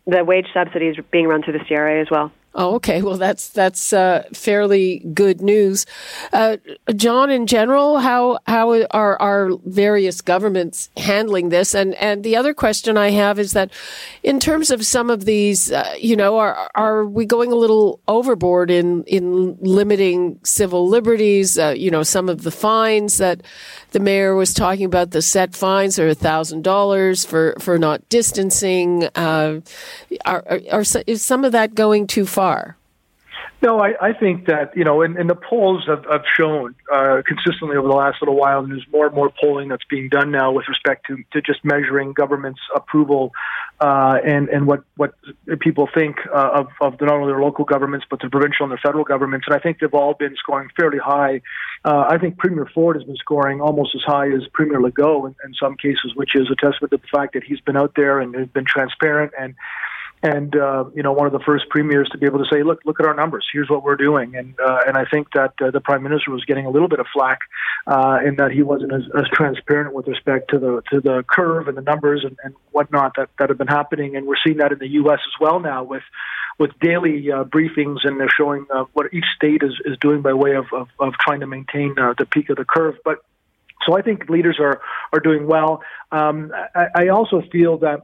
the 0.06 0.24
wage 0.24 0.48
subsidy 0.54 0.88
is 0.88 0.98
being 1.12 1.28
run 1.28 1.44
through 1.44 1.58
the 1.58 1.66
CRA 1.66 2.02
as 2.02 2.08
well. 2.10 2.32
Oh, 2.56 2.76
okay. 2.76 3.02
Well, 3.02 3.18
that's 3.18 3.50
that's 3.50 3.94
uh, 3.94 4.24
fairly 4.32 5.00
good 5.00 5.42
news. 5.42 5.88
Uh, 6.32 6.58
John, 6.96 7.32
in 7.32 7.48
general, 7.48 7.98
how 7.98 8.38
how 8.46 8.72
are 8.92 9.20
our 9.20 9.50
various 9.66 10.22
governments 10.22 10.90
handling 10.96 11.50
this? 11.50 11.74
And 11.74 11.96
and 11.96 12.24
the 12.24 12.36
other 12.36 12.54
question 12.54 12.96
I 12.96 13.10
have 13.10 13.40
is 13.40 13.54
that, 13.54 13.72
in 14.22 14.40
terms 14.40 14.70
of 14.70 14.86
some 14.86 15.10
of 15.10 15.26
these, 15.26 15.72
uh, 15.72 15.96
you 16.00 16.16
know, 16.16 16.38
are 16.38 16.70
are 16.76 17.06
we 17.06 17.26
going 17.26 17.52
a 17.52 17.56
little 17.56 18.00
overboard 18.08 18.70
in 18.70 19.04
in 19.06 19.58
limiting 19.60 20.40
civil 20.44 20.88
liberties? 20.88 21.58
Uh, 21.58 21.74
you 21.76 21.90
know, 21.90 22.04
some 22.04 22.30
of 22.30 22.44
the 22.44 22.52
fines 22.52 23.18
that 23.18 23.42
the 23.94 24.00
mayor 24.00 24.36
was 24.36 24.54
talking 24.54 24.86
about, 24.86 25.12
the 25.12 25.22
set 25.22 25.56
fines 25.56 25.98
thousand 26.14 26.64
dollars 26.64 27.24
for 27.24 27.56
for 27.60 27.80
not 27.80 28.08
distancing. 28.10 29.06
Uh, 29.16 29.62
are, 30.26 30.44
are, 30.48 30.60
are 30.72 30.84
is 31.08 31.24
some 31.24 31.46
of 31.46 31.54
that 31.54 31.74
going 31.74 32.08
too 32.08 32.26
far? 32.26 32.78
No, 33.64 33.80
I, 33.80 33.94
I 34.02 34.12
think 34.12 34.48
that 34.48 34.76
you 34.76 34.84
know, 34.84 35.04
and, 35.04 35.16
and 35.16 35.30
the 35.30 35.36
polls 35.36 35.86
have, 35.88 36.04
have 36.12 36.24
shown 36.38 36.76
uh, 36.94 37.22
consistently 37.26 37.78
over 37.78 37.88
the 37.88 37.94
last 37.94 38.18
little 38.22 38.36
while, 38.36 38.60
and 38.60 38.70
there's 38.70 38.86
more 38.92 39.06
and 39.06 39.16
more 39.16 39.32
polling 39.42 39.70
that's 39.70 39.86
being 39.90 40.10
done 40.10 40.32
now 40.32 40.52
with 40.52 40.68
respect 40.68 41.06
to, 41.08 41.24
to 41.32 41.42
just 41.42 41.64
measuring 41.64 42.12
government's 42.12 42.60
approval 42.76 43.32
uh, 43.80 44.18
and 44.26 44.50
and 44.50 44.68
what 44.68 44.84
what 44.98 45.14
people 45.62 45.88
think 45.96 46.18
uh, 46.36 46.50
of 46.56 46.68
of 46.82 47.00
not 47.00 47.12
only 47.12 47.32
their 47.32 47.42
local 47.42 47.64
governments 47.64 48.06
but 48.10 48.20
the 48.20 48.30
provincial 48.30 48.66
and 48.66 48.74
the 48.74 48.80
federal 48.84 49.06
governments. 49.06 49.48
And 49.48 49.56
I 49.56 49.60
think 49.60 49.80
they've 49.80 49.94
all 49.94 50.14
been 50.14 50.36
scoring 50.36 50.68
fairly 50.78 51.00
high. 51.00 51.40
Uh, 51.86 52.06
I 52.10 52.18
think 52.18 52.38
Premier 52.38 52.70
Ford 52.74 52.98
has 52.98 53.06
been 53.06 53.16
scoring 53.16 53.62
almost 53.62 53.96
as 53.96 54.02
high 54.06 54.28
as 54.28 54.42
Premier 54.54 54.82
Legault 54.82 55.28
in, 55.28 55.36
in 55.46 55.54
some 55.54 55.78
cases, 55.78 56.12
which 56.16 56.36
is 56.36 56.52
a 56.52 56.56
testament 56.56 56.92
to 56.92 56.98
the 56.98 57.18
fact 57.18 57.34
that 57.34 57.46
he's 57.46 57.62
been 57.62 57.78
out 57.78 57.94
there 57.96 58.20
and 58.20 58.36
has 58.36 58.50
been 58.50 58.66
transparent 58.66 59.32
and 59.40 59.56
and 60.24 60.56
uh, 60.56 60.86
you 60.96 61.04
know 61.04 61.12
one 61.12 61.28
of 61.28 61.34
the 61.34 61.42
first 61.46 61.66
premiers 61.70 62.10
to 62.10 62.18
be 62.18 62.26
able 62.26 62.40
to 62.40 62.46
say, 62.52 62.64
look, 62.64 62.80
look 62.86 63.00
at 63.00 63.06
our 63.06 63.14
numbers. 63.14 63.46
Here's 63.52 63.70
what 63.70 63.84
we're 63.84 63.98
doing. 63.98 64.36
And 64.36 64.58
uh, 64.60 64.80
and 64.88 64.98
I 64.98 65.04
think 65.12 65.28
that 65.34 65.54
uh, 65.62 65.70
the 65.70 65.82
prime 65.82 66.02
minister 66.02 66.32
was 66.32 66.46
getting 66.46 66.66
a 66.66 66.70
little 66.70 66.88
bit 66.88 67.00
of 67.00 67.08
flack 67.14 67.40
uh, 67.86 68.20
in 68.26 68.38
that 68.38 68.52
he 68.52 68.64
wasn't 68.64 68.94
as, 68.94 69.02
as 69.18 69.26
transparent 69.34 69.94
with 69.94 70.08
respect 70.08 70.50
to 70.52 70.60
the 70.60 70.82
to 70.92 71.02
the 71.02 71.24
curve 71.28 71.68
and 71.68 71.78
the 71.78 71.82
numbers 71.82 72.24
and, 72.24 72.38
and 72.44 72.56
whatnot 72.72 73.18
that 73.18 73.30
that 73.38 73.50
have 73.50 73.58
been 73.58 73.68
happening. 73.68 74.16
And 74.16 74.26
we're 74.26 74.38
seeing 74.44 74.58
that 74.58 74.72
in 74.72 74.80
the 74.80 74.88
U.S. 74.88 75.20
as 75.20 75.40
well 75.42 75.60
now 75.60 75.84
with 75.84 76.04
with 76.58 76.72
daily 76.80 77.30
uh, 77.30 77.44
briefings 77.44 77.98
and 78.04 78.20
they're 78.20 78.30
showing 78.30 78.66
uh, 78.74 78.86
what 78.94 79.14
each 79.14 79.26
state 79.36 79.62
is, 79.64 79.74
is 79.86 79.98
doing 80.00 80.22
by 80.22 80.34
way 80.34 80.56
of, 80.56 80.66
of, 80.72 80.88
of 81.00 81.14
trying 81.20 81.40
to 81.40 81.48
maintain 81.48 81.96
uh, 82.00 82.14
the 82.18 82.26
peak 82.28 82.50
of 82.50 82.58
the 82.58 82.64
curve. 82.64 82.96
But 83.04 83.18
so 83.86 83.98
I 83.98 84.02
think 84.02 84.30
leaders 84.30 84.58
are 84.60 84.80
are 85.12 85.20
doing 85.20 85.48
well. 85.48 85.84
Um, 86.12 86.54
I, 86.76 86.86
I 86.96 87.08
also 87.10 87.42
feel 87.52 87.80
that 87.80 88.04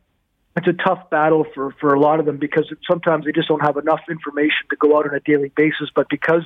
it's 0.59 0.67
a 0.67 0.83
tough 0.83 1.09
battle 1.09 1.45
for, 1.55 1.73
for 1.79 1.93
a 1.93 1.99
lot 1.99 2.19
of 2.19 2.25
them 2.25 2.37
because 2.37 2.71
sometimes 2.89 3.25
they 3.25 3.31
just 3.31 3.47
don't 3.47 3.61
have 3.61 3.77
enough 3.77 4.01
information 4.09 4.67
to 4.69 4.75
go 4.75 4.97
out 4.97 5.07
on 5.07 5.15
a 5.15 5.19
daily 5.21 5.51
basis. 5.55 5.89
But 5.95 6.09
because 6.09 6.43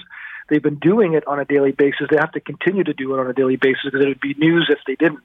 they've 0.49 0.61
been 0.61 0.79
doing 0.79 1.13
it 1.13 1.25
on 1.27 1.39
a 1.39 1.45
daily 1.45 1.71
basis. 1.71 2.07
They 2.09 2.17
have 2.19 2.31
to 2.33 2.39
continue 2.39 2.83
to 2.83 2.93
do 2.93 3.13
it 3.13 3.19
on 3.19 3.27
a 3.27 3.33
daily 3.33 3.55
basis 3.55 3.85
because 3.85 4.01
it 4.01 4.07
would 4.07 4.21
be 4.21 4.33
news 4.37 4.69
if 4.69 4.79
they 4.87 4.95
didn't. 4.95 5.23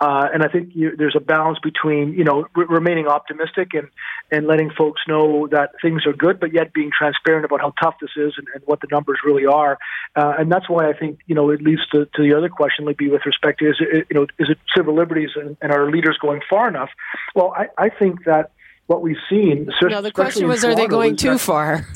Uh, 0.00 0.28
and 0.32 0.42
I 0.42 0.48
think 0.48 0.70
you, 0.74 0.96
there's 0.96 1.16
a 1.16 1.20
balance 1.20 1.58
between 1.62 2.14
you 2.14 2.24
know 2.24 2.46
r- 2.56 2.66
remaining 2.66 3.06
optimistic 3.06 3.74
and 3.74 3.88
and 4.30 4.46
letting 4.46 4.70
folks 4.70 5.02
know 5.06 5.48
that 5.48 5.72
things 5.82 6.06
are 6.06 6.12
good, 6.12 6.40
but 6.40 6.52
yet 6.54 6.72
being 6.72 6.90
transparent 6.96 7.44
about 7.44 7.60
how 7.60 7.72
tough 7.82 7.94
this 8.00 8.10
is 8.16 8.32
and, 8.38 8.46
and 8.54 8.62
what 8.64 8.80
the 8.80 8.88
numbers 8.90 9.18
really 9.24 9.46
are. 9.46 9.78
Uh, 10.16 10.34
and 10.38 10.50
that's 10.50 10.68
why 10.68 10.88
I 10.88 10.92
think 10.92 11.18
you 11.26 11.34
know 11.34 11.50
it 11.50 11.60
leads 11.60 11.86
to, 11.88 12.06
to 12.06 12.22
the 12.22 12.34
other 12.36 12.48
question, 12.48 12.86
Libby, 12.86 13.08
with 13.08 13.26
respect 13.26 13.58
to 13.60 13.68
is 13.68 13.76
it 13.80 14.06
you 14.10 14.14
know 14.14 14.26
is 14.38 14.48
it 14.50 14.58
civil 14.74 14.94
liberties 14.94 15.30
and, 15.36 15.56
and 15.60 15.72
are 15.72 15.90
leaders 15.90 16.16
going 16.20 16.40
far 16.48 16.68
enough? 16.68 16.90
Well, 17.34 17.52
I, 17.56 17.66
I 17.76 17.88
think 17.90 18.24
that 18.24 18.52
what 18.86 19.02
we've 19.02 19.16
seen. 19.28 19.68
No, 19.82 20.02
the 20.02 20.10
question 20.10 20.48
was, 20.48 20.64
are 20.64 20.74
they 20.74 20.88
going 20.88 21.14
too 21.14 21.38
far? 21.38 21.86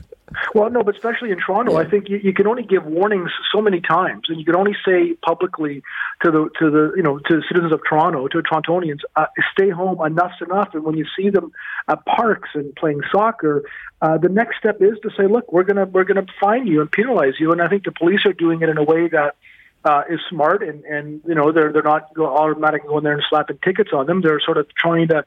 Well, 0.55 0.71
no, 0.71 0.83
but 0.83 0.95
especially 0.95 1.31
in 1.31 1.39
Toronto, 1.39 1.73
yeah. 1.73 1.79
I 1.79 1.89
think 1.89 2.09
you, 2.09 2.19
you 2.23 2.33
can 2.33 2.47
only 2.47 2.63
give 2.63 2.85
warnings 2.85 3.31
so 3.53 3.61
many 3.61 3.81
times, 3.81 4.25
and 4.29 4.39
you 4.39 4.45
can 4.45 4.57
only 4.57 4.77
say 4.87 5.15
publicly 5.25 5.83
to 6.23 6.31
the 6.31 6.49
to 6.59 6.71
the 6.71 6.93
you 6.97 7.03
know 7.03 7.19
to 7.19 7.37
the 7.37 7.43
citizens 7.49 7.73
of 7.73 7.81
Toronto, 7.89 8.29
to 8.29 8.43
Torontonians, 8.43 9.01
uh, 9.17 9.27
stay 9.53 9.71
home. 9.71 9.99
Enough's 9.99 10.41
enough. 10.41 10.71
And 10.75 10.85
when 10.85 10.97
you 10.97 11.07
see 11.17 11.31
them 11.31 11.53
at 11.89 12.05
parks 12.05 12.51
and 12.55 12.75
playing 12.77 13.01
soccer, 13.13 13.65
uh, 14.03 14.19
the 14.19 14.29
next 14.29 14.59
step 14.59 14.81
is 14.81 14.99
to 15.03 15.11
say, 15.17 15.27
look, 15.27 15.53
we're 15.53 15.65
gonna 15.65 15.87
we're 15.87 16.05
gonna 16.05 16.27
fine 16.41 16.67
you 16.67 16.81
and 16.81 16.91
penalize 16.91 17.35
you. 17.39 17.53
And 17.53 17.61
I 17.61 17.69
think 17.69 17.85
the 17.85 17.93
police 17.93 18.25
are 18.27 18.33
doing 18.33 18.63
it 18.63 18.69
in 18.69 18.79
a 18.79 18.85
way 18.85 19.09
that 19.09 19.37
uh, 19.85 20.03
is 20.09 20.21
smart, 20.31 20.63
and 20.63 20.85
and 20.85 21.21
you 21.27 21.35
know 21.35 21.53
they're 21.53 21.73
they're 21.73 21.83
not 21.83 22.11
automatically 22.19 22.89
going 22.89 23.05
there 23.05 23.15
and 23.15 23.23
slapping 23.29 23.59
tickets 23.63 23.91
on 23.93 24.07
them. 24.07 24.23
They're 24.23 24.41
sort 24.41 24.59
of 24.59 24.67
trying 24.75 25.09
to 25.09 25.25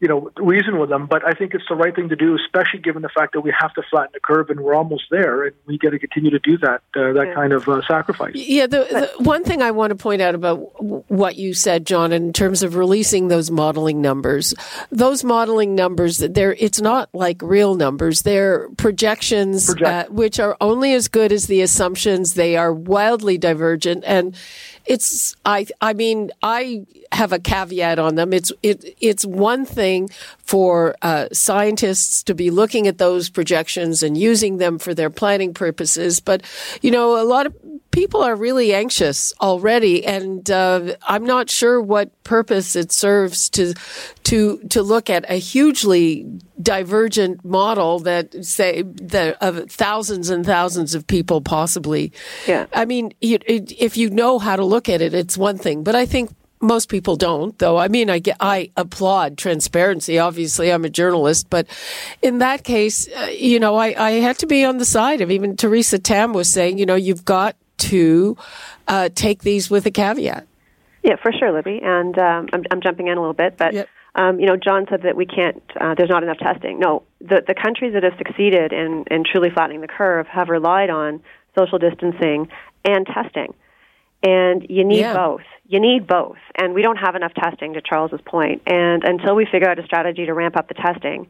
you 0.00 0.08
know, 0.08 0.30
reason 0.36 0.78
with 0.78 0.88
them. 0.88 1.06
But 1.06 1.26
I 1.26 1.32
think 1.32 1.52
it's 1.52 1.64
the 1.68 1.74
right 1.74 1.94
thing 1.94 2.08
to 2.08 2.16
do, 2.16 2.34
especially 2.34 2.80
given 2.80 3.02
the 3.02 3.10
fact 3.10 3.34
that 3.34 3.42
we 3.42 3.52
have 3.58 3.74
to 3.74 3.82
flatten 3.90 4.10
the 4.14 4.20
curve, 4.20 4.48
and 4.48 4.60
we're 4.60 4.74
almost 4.74 5.04
there, 5.10 5.44
and 5.44 5.54
we 5.66 5.76
got 5.76 5.90
to 5.90 5.98
continue 5.98 6.30
to 6.30 6.38
do 6.38 6.56
that 6.58 6.82
uh, 6.96 7.12
that 7.12 7.26
yeah. 7.28 7.34
kind 7.34 7.52
of 7.52 7.68
uh, 7.68 7.82
sacrifice. 7.86 8.34
Yeah, 8.34 8.66
the, 8.66 9.12
the, 9.18 9.24
one 9.24 9.44
thing 9.44 9.60
I 9.60 9.70
want 9.72 9.90
to 9.90 9.96
point 9.96 10.22
out 10.22 10.34
about 10.34 10.56
what 11.10 11.36
you 11.36 11.52
said, 11.52 11.86
John, 11.86 12.12
in 12.12 12.32
terms 12.32 12.62
of 12.62 12.76
releasing 12.76 13.28
those 13.28 13.50
modeling 13.50 14.00
numbers, 14.00 14.54
those 14.90 15.22
modeling 15.22 15.74
numbers, 15.74 16.16
they're 16.16 16.54
it's 16.54 16.80
not 16.80 17.10
like 17.12 17.42
real 17.42 17.74
numbers; 17.74 18.22
they're 18.22 18.70
projections, 18.70 19.66
Project. 19.66 20.10
uh, 20.10 20.12
which 20.12 20.40
are 20.40 20.56
only 20.62 20.94
as 20.94 21.08
good 21.08 21.30
as 21.30 21.46
the 21.46 21.60
assumptions. 21.60 22.34
They 22.34 22.56
are 22.56 22.72
wildly 22.72 23.36
divergent, 23.36 24.04
and 24.06 24.34
it's 24.90 25.36
I 25.46 25.68
I 25.80 25.92
mean 25.92 26.32
I 26.42 26.84
have 27.12 27.32
a 27.32 27.38
caveat 27.38 28.00
on 28.00 28.16
them. 28.16 28.32
It's 28.32 28.50
it 28.64 28.96
it's 29.00 29.24
one 29.24 29.64
thing 29.64 30.10
for 30.38 30.96
uh, 31.02 31.28
scientists 31.32 32.24
to 32.24 32.34
be 32.34 32.50
looking 32.50 32.88
at 32.88 32.98
those 32.98 33.30
projections 33.30 34.02
and 34.02 34.18
using 34.18 34.56
them 34.56 34.80
for 34.80 34.92
their 34.92 35.08
planning 35.08 35.54
purposes, 35.54 36.18
but 36.18 36.42
you 36.82 36.90
know 36.90 37.22
a 37.22 37.24
lot 37.24 37.46
of 37.46 37.54
people 37.90 38.22
are 38.22 38.36
really 38.36 38.72
anxious 38.74 39.32
already, 39.40 40.04
and 40.04 40.48
uh, 40.50 40.94
I'm 41.02 41.24
not 41.24 41.50
sure 41.50 41.80
what 41.80 42.10
purpose 42.24 42.76
it 42.76 42.92
serves 42.92 43.48
to 43.50 43.74
to 44.24 44.58
to 44.68 44.82
look 44.82 45.10
at 45.10 45.28
a 45.30 45.36
hugely 45.36 46.26
divergent 46.62 47.44
model 47.44 48.00
that 48.00 48.44
say 48.44 48.82
that 48.82 49.36
of 49.40 49.70
thousands 49.70 50.30
and 50.30 50.44
thousands 50.44 50.94
of 50.94 51.06
people 51.06 51.40
possibly. 51.40 52.12
Yeah. 52.46 52.66
I 52.72 52.84
mean, 52.84 53.12
if 53.20 53.96
you 53.96 54.10
know 54.10 54.38
how 54.38 54.56
to 54.56 54.64
look 54.64 54.88
at 54.88 55.00
it, 55.00 55.14
it's 55.14 55.36
one 55.38 55.58
thing, 55.58 55.82
but 55.82 55.94
I 55.94 56.06
think 56.06 56.30
most 56.62 56.90
people 56.90 57.16
don't 57.16 57.58
though 57.58 57.78
i 57.78 57.88
mean 57.88 58.10
i 58.10 58.18
get 58.18 58.36
i 58.38 58.70
applaud 58.76 59.38
transparency 59.38 60.18
obviously 60.18 60.70
i'm 60.70 60.84
a 60.84 60.90
journalist 60.90 61.48
but 61.48 61.66
in 62.20 62.38
that 62.38 62.64
case 62.64 63.08
uh, 63.16 63.28
you 63.32 63.58
know 63.58 63.76
I, 63.76 63.94
I 63.98 64.10
had 64.12 64.38
to 64.40 64.46
be 64.46 64.62
on 64.64 64.76
the 64.76 64.84
side 64.84 65.22
of 65.22 65.30
even 65.30 65.56
Theresa 65.56 65.98
Tam 65.98 66.34
was 66.34 66.50
saying 66.50 66.76
you 66.76 66.84
know 66.84 66.96
you've 66.96 67.24
got 67.24 67.56
to 67.80 68.36
uh, 68.88 69.08
take 69.14 69.42
these 69.42 69.70
with 69.70 69.86
a 69.86 69.90
caveat. 69.90 70.46
Yeah, 71.02 71.16
for 71.22 71.32
sure, 71.32 71.52
Libby. 71.52 71.80
And 71.82 72.18
um, 72.18 72.48
I'm, 72.52 72.64
I'm, 72.70 72.80
jumping 72.80 73.08
in 73.08 73.16
a 73.16 73.20
little 73.20 73.34
bit, 73.34 73.56
but 73.56 73.72
yep. 73.72 73.88
um, 74.14 74.38
you 74.38 74.46
know, 74.46 74.56
John 74.56 74.86
said 74.90 75.02
that 75.02 75.16
we 75.16 75.24
can't. 75.24 75.62
Uh, 75.80 75.94
there's 75.94 76.10
not 76.10 76.22
enough 76.22 76.38
testing. 76.38 76.78
No, 76.78 77.02
the 77.20 77.42
the 77.46 77.54
countries 77.54 77.94
that 77.94 78.02
have 78.02 78.14
succeeded 78.18 78.72
in 78.72 79.04
in 79.10 79.24
truly 79.24 79.50
flattening 79.50 79.80
the 79.80 79.88
curve 79.88 80.26
have 80.26 80.48
relied 80.48 80.90
on 80.90 81.22
social 81.58 81.78
distancing 81.78 82.48
and 82.84 83.06
testing. 83.06 83.54
And 84.22 84.66
you 84.68 84.84
need 84.84 85.00
yeah. 85.00 85.14
both. 85.14 85.40
You 85.66 85.80
need 85.80 86.06
both. 86.06 86.36
And 86.56 86.74
we 86.74 86.82
don't 86.82 86.98
have 86.98 87.14
enough 87.14 87.32
testing, 87.32 87.72
to 87.74 87.80
Charles's 87.80 88.20
point. 88.26 88.62
And 88.66 89.02
until 89.02 89.34
we 89.34 89.46
figure 89.50 89.68
out 89.68 89.78
a 89.78 89.84
strategy 89.84 90.26
to 90.26 90.34
ramp 90.34 90.56
up 90.56 90.68
the 90.68 90.74
testing, 90.74 91.28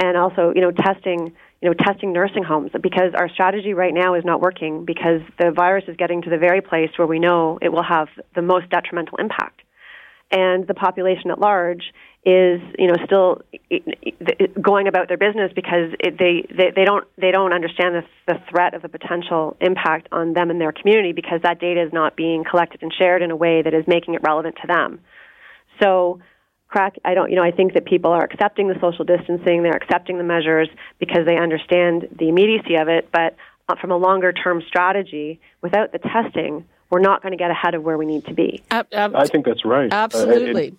and 0.00 0.16
also, 0.16 0.52
you 0.54 0.60
know, 0.60 0.72
testing 0.72 1.32
you 1.64 1.70
know, 1.70 1.74
testing 1.82 2.12
nursing 2.12 2.42
homes 2.42 2.72
because 2.82 3.14
our 3.16 3.30
strategy 3.30 3.72
right 3.72 3.94
now 3.94 4.12
is 4.16 4.22
not 4.22 4.42
working 4.42 4.84
because 4.84 5.22
the 5.38 5.50
virus 5.50 5.84
is 5.88 5.96
getting 5.96 6.20
to 6.20 6.28
the 6.28 6.36
very 6.36 6.60
place 6.60 6.90
where 6.96 7.06
we 7.06 7.18
know 7.18 7.58
it 7.62 7.72
will 7.72 7.82
have 7.82 8.08
the 8.34 8.42
most 8.42 8.68
detrimental 8.68 9.16
impact. 9.16 9.62
And 10.30 10.66
the 10.66 10.74
population 10.74 11.30
at 11.30 11.38
large 11.38 11.84
is, 12.22 12.60
you 12.78 12.86
know, 12.86 12.96
still 13.06 13.40
going 14.60 14.88
about 14.88 15.08
their 15.08 15.16
business 15.16 15.52
because 15.54 15.94
it, 16.00 16.18
they, 16.18 16.46
they 16.54 16.70
they 16.76 16.84
don't 16.84 17.06
they 17.16 17.30
don't 17.30 17.54
understand 17.54 17.94
the, 17.94 18.02
the 18.26 18.40
threat 18.50 18.74
of 18.74 18.82
the 18.82 18.90
potential 18.90 19.56
impact 19.58 20.08
on 20.12 20.34
them 20.34 20.50
and 20.50 20.60
their 20.60 20.72
community 20.72 21.12
because 21.12 21.40
that 21.44 21.60
data 21.60 21.82
is 21.82 21.94
not 21.94 22.14
being 22.14 22.44
collected 22.44 22.82
and 22.82 22.92
shared 22.92 23.22
in 23.22 23.30
a 23.30 23.36
way 23.36 23.62
that 23.62 23.72
is 23.72 23.84
making 23.86 24.14
it 24.14 24.20
relevant 24.22 24.56
to 24.60 24.66
them. 24.66 25.00
So 25.82 26.20
crack. 26.74 26.96
I 27.04 27.14
don't 27.14 27.30
you 27.30 27.36
know 27.36 27.44
i 27.44 27.52
think 27.52 27.74
that 27.74 27.84
people 27.84 28.10
are 28.10 28.24
accepting 28.24 28.68
the 28.68 28.74
social 28.80 29.04
distancing. 29.04 29.62
They're 29.62 29.76
accepting 29.76 30.18
the 30.18 30.24
measures 30.24 30.68
because 30.98 31.24
they 31.24 31.36
understand 31.36 32.08
the 32.18 32.28
immediacy 32.28 32.74
of 32.74 32.88
it. 32.88 33.08
But 33.12 33.36
uh, 33.68 33.76
from 33.80 33.92
a 33.92 33.96
longer 33.96 34.32
term 34.32 34.60
strategy 34.66 35.40
without 35.62 35.92
the 35.92 35.98
testing 35.98 36.64
we're 36.90 37.00
not 37.00 37.22
going 37.22 37.32
to 37.32 37.38
get 37.38 37.50
ahead 37.50 37.74
of 37.74 37.82
where 37.82 37.98
we 37.98 38.06
need 38.06 38.24
to 38.26 38.34
be. 38.34 38.62
Ab- 38.70 38.88
ab- 38.92 39.14
i 39.14 39.26
think 39.26 39.46
that's 39.46 39.64
right. 39.64 39.92
Absolutely 39.92 40.70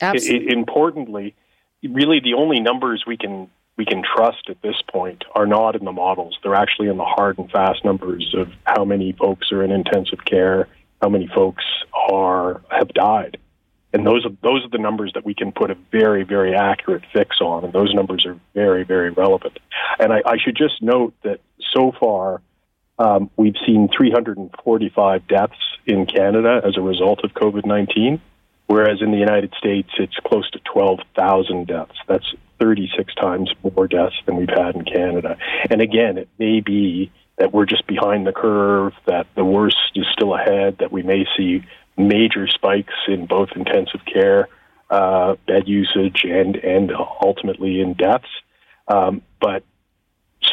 uh, 0.00 0.04
absolutely. 0.12 0.46
it, 0.46 0.52
importantly 0.52 1.34
really 1.82 2.20
the 2.20 2.34
only 2.34 2.60
numbers 2.60 3.02
we 3.06 3.16
can 3.16 3.50
we 3.76 3.84
can 3.84 4.02
trust 4.02 4.48
at 4.48 4.62
this 4.62 4.76
point 4.92 5.24
are 5.34 5.46
not 5.46 5.74
in 5.74 5.84
the 5.84 5.92
models. 5.92 6.38
They're 6.42 6.54
actually 6.54 6.88
in 6.88 6.98
the 6.98 7.04
hard 7.04 7.38
and 7.38 7.50
fast 7.50 7.82
numbers 7.84 8.34
of 8.36 8.48
how 8.64 8.84
many 8.84 9.12
folks 9.12 9.50
are 9.50 9.64
in 9.64 9.72
intensive 9.72 10.24
care 10.24 10.68
how 11.02 11.08
many 11.08 11.28
folks 11.34 11.64
are 12.10 12.60
have 12.70 12.88
died 12.90 13.38
and 13.92 14.06
those 14.06 14.24
are 14.24 14.30
those 14.42 14.64
are 14.64 14.68
the 14.68 14.78
numbers 14.78 15.12
that 15.14 15.24
we 15.24 15.34
can 15.34 15.52
put 15.52 15.70
a 15.70 15.76
very 15.90 16.22
very 16.22 16.54
accurate 16.54 17.04
fix 17.12 17.40
on, 17.40 17.64
and 17.64 17.72
those 17.72 17.92
numbers 17.94 18.24
are 18.26 18.38
very 18.54 18.84
very 18.84 19.10
relevant. 19.10 19.58
And 19.98 20.12
I, 20.12 20.22
I 20.24 20.36
should 20.38 20.56
just 20.56 20.82
note 20.82 21.14
that 21.22 21.40
so 21.74 21.92
far 21.98 22.40
um, 22.98 23.30
we've 23.36 23.56
seen 23.66 23.88
345 23.88 25.26
deaths 25.26 25.54
in 25.86 26.06
Canada 26.06 26.60
as 26.64 26.76
a 26.76 26.82
result 26.82 27.24
of 27.24 27.32
COVID 27.32 27.66
19, 27.66 28.20
whereas 28.66 29.00
in 29.00 29.10
the 29.10 29.18
United 29.18 29.54
States 29.58 29.88
it's 29.98 30.16
close 30.24 30.48
to 30.50 30.60
12,000 30.72 31.66
deaths. 31.66 31.96
That's 32.06 32.34
36 32.60 33.14
times 33.14 33.52
more 33.62 33.88
deaths 33.88 34.16
than 34.26 34.36
we've 34.36 34.50
had 34.50 34.76
in 34.76 34.84
Canada. 34.84 35.38
And 35.70 35.80
again, 35.80 36.18
it 36.18 36.28
may 36.38 36.60
be 36.60 37.10
that 37.38 37.54
we're 37.54 37.64
just 37.64 37.86
behind 37.86 38.26
the 38.26 38.32
curve, 38.32 38.92
that 39.06 39.26
the 39.34 39.44
worst 39.44 39.92
is 39.94 40.04
still 40.12 40.34
ahead, 40.34 40.76
that 40.80 40.92
we 40.92 41.02
may 41.02 41.24
see 41.38 41.64
major 42.08 42.46
spikes 42.46 42.94
in 43.08 43.26
both 43.26 43.50
intensive 43.54 44.00
care 44.04 44.48
uh, 44.90 45.36
bed 45.46 45.68
usage 45.68 46.24
and 46.24 46.56
and 46.56 46.92
ultimately 47.22 47.80
in 47.80 47.94
deaths. 47.94 48.28
Um, 48.88 49.22
but 49.40 49.62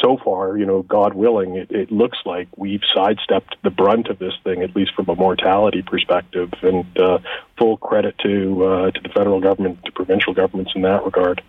so 0.01 0.17
far, 0.23 0.57
you 0.57 0.65
know, 0.65 0.83
God 0.83 1.13
willing, 1.13 1.55
it, 1.55 1.71
it, 1.71 1.91
looks 1.91 2.19
like 2.25 2.47
we've 2.55 2.81
sidestepped 2.93 3.55
the 3.63 3.69
brunt 3.69 4.09
of 4.09 4.19
this 4.19 4.33
thing, 4.43 4.61
at 4.61 4.75
least 4.75 4.93
from 4.93 5.09
a 5.09 5.15
mortality 5.15 5.81
perspective. 5.81 6.51
And 6.61 6.85
uh, 6.99 7.19
full 7.57 7.77
credit 7.77 8.17
to 8.19 8.65
uh, 8.65 8.91
to 8.91 8.99
the 9.01 9.09
federal 9.09 9.41
government, 9.41 9.83
to 9.85 9.91
provincial 9.91 10.33
governments 10.33 10.73
in 10.75 10.83
that 10.83 11.03
regard. 11.03 11.41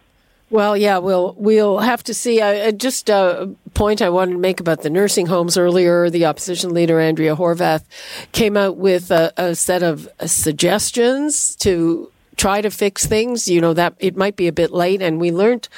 Well, 0.50 0.76
yeah, 0.76 0.98
we'll 0.98 1.34
we'll 1.36 1.78
have 1.78 2.02
to 2.04 2.14
see. 2.14 2.40
Uh, 2.40 2.72
just 2.72 3.10
a 3.10 3.50
point 3.74 4.00
I 4.00 4.08
wanted 4.08 4.32
to 4.32 4.38
make 4.38 4.60
about 4.60 4.82
the 4.82 4.88
nursing 4.88 5.26
homes 5.26 5.58
earlier. 5.58 6.08
The 6.08 6.24
opposition 6.24 6.72
leader 6.72 7.00
Andrea 7.00 7.36
Horwath 7.36 7.84
came 8.32 8.56
out 8.56 8.78
with 8.78 9.10
a, 9.10 9.32
a 9.36 9.54
set 9.54 9.82
of 9.82 10.08
suggestions 10.24 11.54
to 11.56 12.10
try 12.36 12.62
to 12.62 12.70
fix 12.70 13.04
things. 13.04 13.46
You 13.46 13.60
know 13.60 13.74
that 13.74 13.94
it 13.98 14.16
might 14.16 14.36
be 14.36 14.48
a 14.48 14.52
bit 14.52 14.70
late, 14.70 15.02
and 15.02 15.20
we 15.20 15.30
learned 15.30 15.68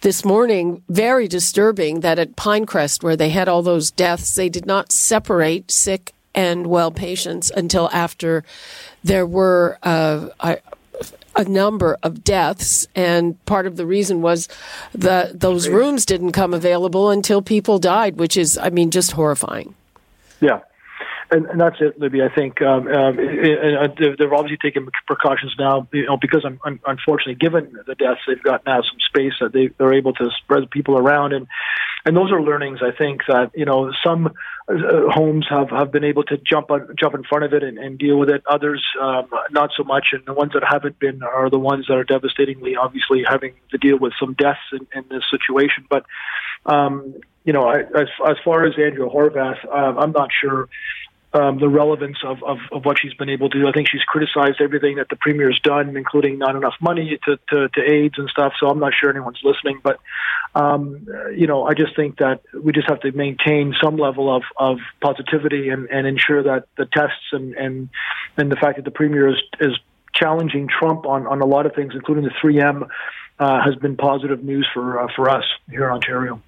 this 0.00 0.24
morning 0.24 0.82
very 0.88 1.28
disturbing 1.28 2.00
that 2.00 2.18
at 2.18 2.34
Pinecrest, 2.34 3.04
where 3.04 3.16
they 3.16 3.30
had 3.30 3.48
all 3.48 3.62
those 3.62 3.92
deaths, 3.92 4.34
they 4.34 4.48
did 4.48 4.66
not 4.66 4.90
separate 4.90 5.70
sick 5.70 6.12
and 6.34 6.66
well 6.66 6.90
patients 6.90 7.50
until 7.56 7.88
after 7.92 8.44
there 9.04 9.24
were 9.24 9.78
uh, 9.84 10.28
a 11.36 11.44
number 11.44 11.96
of 12.02 12.24
deaths, 12.24 12.88
and 12.94 13.42
part 13.44 13.66
of 13.66 13.76
the 13.76 13.86
reason 13.86 14.22
was 14.22 14.48
that 14.94 15.40
those 15.40 15.68
rooms 15.68 16.06
didn't 16.06 16.32
come 16.32 16.54
available 16.54 17.10
until 17.10 17.42
people 17.42 17.78
died, 17.78 18.16
which 18.16 18.36
is, 18.36 18.56
I 18.58 18.70
mean, 18.70 18.90
just 18.90 19.12
horrifying. 19.12 19.74
Yeah. 20.40 20.60
And, 21.30 21.46
and 21.46 21.60
that's 21.60 21.76
it, 21.80 21.98
Libby. 21.98 22.22
I 22.22 22.28
think 22.28 22.62
um, 22.62 22.86
um, 22.86 23.16
they're 23.16 24.34
obviously 24.34 24.58
taking 24.62 24.88
precautions 25.06 25.54
now, 25.58 25.88
you 25.92 26.06
know, 26.06 26.16
because 26.16 26.44
un- 26.44 26.80
unfortunately, 26.86 27.34
given 27.34 27.76
the 27.86 27.96
deaths, 27.96 28.20
they've 28.28 28.42
got 28.42 28.64
now 28.64 28.80
some 28.82 28.98
space 29.08 29.32
that 29.40 29.52
they 29.52 29.70
they're 29.76 29.94
able 29.94 30.12
to 30.14 30.30
spread 30.42 30.70
people 30.70 30.96
around, 30.96 31.32
and 31.32 31.48
and 32.04 32.16
those 32.16 32.30
are 32.30 32.40
learnings. 32.40 32.78
I 32.80 32.92
think 32.96 33.22
that 33.26 33.50
you 33.56 33.64
know 33.64 33.92
some 34.04 34.34
uh, 34.68 35.08
homes 35.10 35.46
have, 35.48 35.70
have 35.70 35.92
been 35.92 36.04
able 36.04 36.24
to 36.24 36.36
jump 36.38 36.70
on, 36.70 36.94
jump 36.98 37.14
in 37.14 37.22
front 37.24 37.44
of 37.44 37.52
it 37.52 37.62
and, 37.62 37.78
and 37.78 37.98
deal 37.98 38.18
with 38.18 38.28
it. 38.28 38.42
Others 38.50 38.84
um, 39.00 39.28
not 39.50 39.70
so 39.76 39.84
much, 39.84 40.08
and 40.12 40.24
the 40.26 40.34
ones 40.34 40.52
that 40.54 40.64
haven't 40.68 40.98
been 40.98 41.22
are 41.22 41.48
the 41.50 41.58
ones 41.58 41.86
that 41.88 41.94
are 41.96 42.04
devastatingly, 42.04 42.76
obviously, 42.76 43.22
having 43.28 43.54
to 43.70 43.78
deal 43.78 43.98
with 43.98 44.12
some 44.18 44.34
deaths 44.34 44.58
in, 44.72 44.86
in 44.94 45.04
this 45.08 45.22
situation. 45.30 45.86
But 45.88 46.04
um, 46.64 47.14
you 47.44 47.52
know, 47.52 47.62
I, 47.62 47.80
as 47.80 48.08
as 48.28 48.36
far 48.44 48.66
as 48.66 48.74
Andrew 48.76 49.08
Horwath, 49.08 49.64
uh, 49.64 50.00
I'm 50.00 50.12
not 50.12 50.30
sure 50.32 50.68
um, 51.32 51.58
the 51.58 51.68
relevance 51.68 52.18
of, 52.24 52.42
of, 52.42 52.58
of 52.72 52.84
what 52.84 52.98
she's 53.00 53.14
been 53.14 53.28
able 53.28 53.50
to 53.50 53.58
do. 53.58 53.68
I 53.68 53.72
think 53.72 53.88
she's 53.88 54.02
criticized 54.02 54.60
everything 54.60 54.96
that 54.96 55.08
the 55.08 55.16
premier's 55.16 55.60
done, 55.62 55.96
including 55.96 56.38
not 56.38 56.56
enough 56.56 56.74
money 56.80 57.18
to, 57.24 57.38
to, 57.50 57.68
to 57.68 57.80
AIDS 57.82 58.14
and 58.18 58.28
stuff. 58.30 58.54
So 58.58 58.68
I'm 58.68 58.78
not 58.78 58.92
sure 58.98 59.10
anyone's 59.10 59.40
listening. 59.42 59.80
But, 59.82 59.98
um, 60.54 61.06
you 61.36 61.46
know, 61.46 61.64
I 61.64 61.74
just 61.74 61.94
think 61.96 62.18
that 62.18 62.40
we 62.54 62.72
just 62.72 62.88
have 62.88 63.00
to 63.00 63.12
maintain 63.12 63.74
some 63.82 63.96
level 63.96 64.34
of, 64.34 64.42
of 64.56 64.78
positivity 65.02 65.68
and, 65.68 65.88
and 65.90 66.06
ensure 66.06 66.42
that 66.44 66.66
the 66.76 66.86
tests 66.86 67.32
and, 67.32 67.54
and, 67.54 67.88
and 68.36 68.50
the 68.50 68.56
fact 68.56 68.76
that 68.76 68.84
the 68.84 68.90
premier 68.90 69.28
is, 69.28 69.42
is 69.60 69.76
challenging 70.14 70.68
Trump 70.68 71.06
on, 71.06 71.26
on 71.26 71.42
a 71.42 71.46
lot 71.46 71.66
of 71.66 71.74
things, 71.74 71.92
including 71.94 72.24
the 72.24 72.30
3M, 72.42 72.88
uh, 73.38 73.62
has 73.62 73.74
been 73.76 73.96
positive 73.96 74.42
news 74.42 74.66
for, 74.72 75.02
uh, 75.02 75.08
for 75.14 75.28
us 75.28 75.44
here 75.68 75.84
in 75.84 75.92
Ontario. 75.92 76.40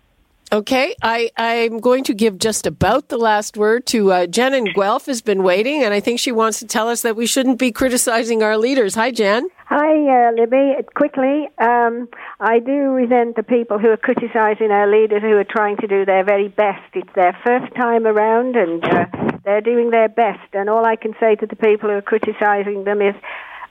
Okay, 0.50 0.94
I, 1.02 1.30
I'm 1.36 1.78
going 1.78 2.04
to 2.04 2.14
give 2.14 2.38
just 2.38 2.66
about 2.66 3.10
the 3.10 3.18
last 3.18 3.58
word 3.58 3.84
to 3.88 4.12
uh, 4.12 4.26
Jen 4.26 4.54
and 4.54 4.72
Guelph 4.72 5.04
has 5.04 5.20
been 5.20 5.42
waiting, 5.42 5.84
and 5.84 5.92
I 5.92 6.00
think 6.00 6.18
she 6.18 6.32
wants 6.32 6.58
to 6.60 6.66
tell 6.66 6.88
us 6.88 7.02
that 7.02 7.16
we 7.16 7.26
shouldn't 7.26 7.58
be 7.58 7.70
criticizing 7.70 8.42
our 8.42 8.56
leaders. 8.56 8.94
Hi, 8.94 9.10
Jen. 9.10 9.50
Hi, 9.66 10.28
uh, 10.28 10.32
Libby. 10.32 10.76
Quickly, 10.94 11.48
um, 11.58 12.08
I 12.40 12.60
do 12.60 12.72
resent 12.96 13.36
the 13.36 13.42
people 13.42 13.78
who 13.78 13.88
are 13.88 13.98
criticizing 13.98 14.70
our 14.70 14.90
leaders 14.90 15.20
who 15.20 15.36
are 15.36 15.44
trying 15.44 15.76
to 15.78 15.86
do 15.86 16.06
their 16.06 16.24
very 16.24 16.48
best. 16.48 16.94
It's 16.94 17.12
their 17.14 17.36
first 17.44 17.74
time 17.74 18.06
around, 18.06 18.56
and 18.56 18.82
uh, 18.82 19.04
they're 19.44 19.60
doing 19.60 19.90
their 19.90 20.08
best. 20.08 20.48
And 20.54 20.70
all 20.70 20.86
I 20.86 20.96
can 20.96 21.12
say 21.20 21.34
to 21.34 21.46
the 21.46 21.56
people 21.56 21.90
who 21.90 21.96
are 21.96 22.00
criticizing 22.00 22.84
them 22.84 23.02
is, 23.02 23.14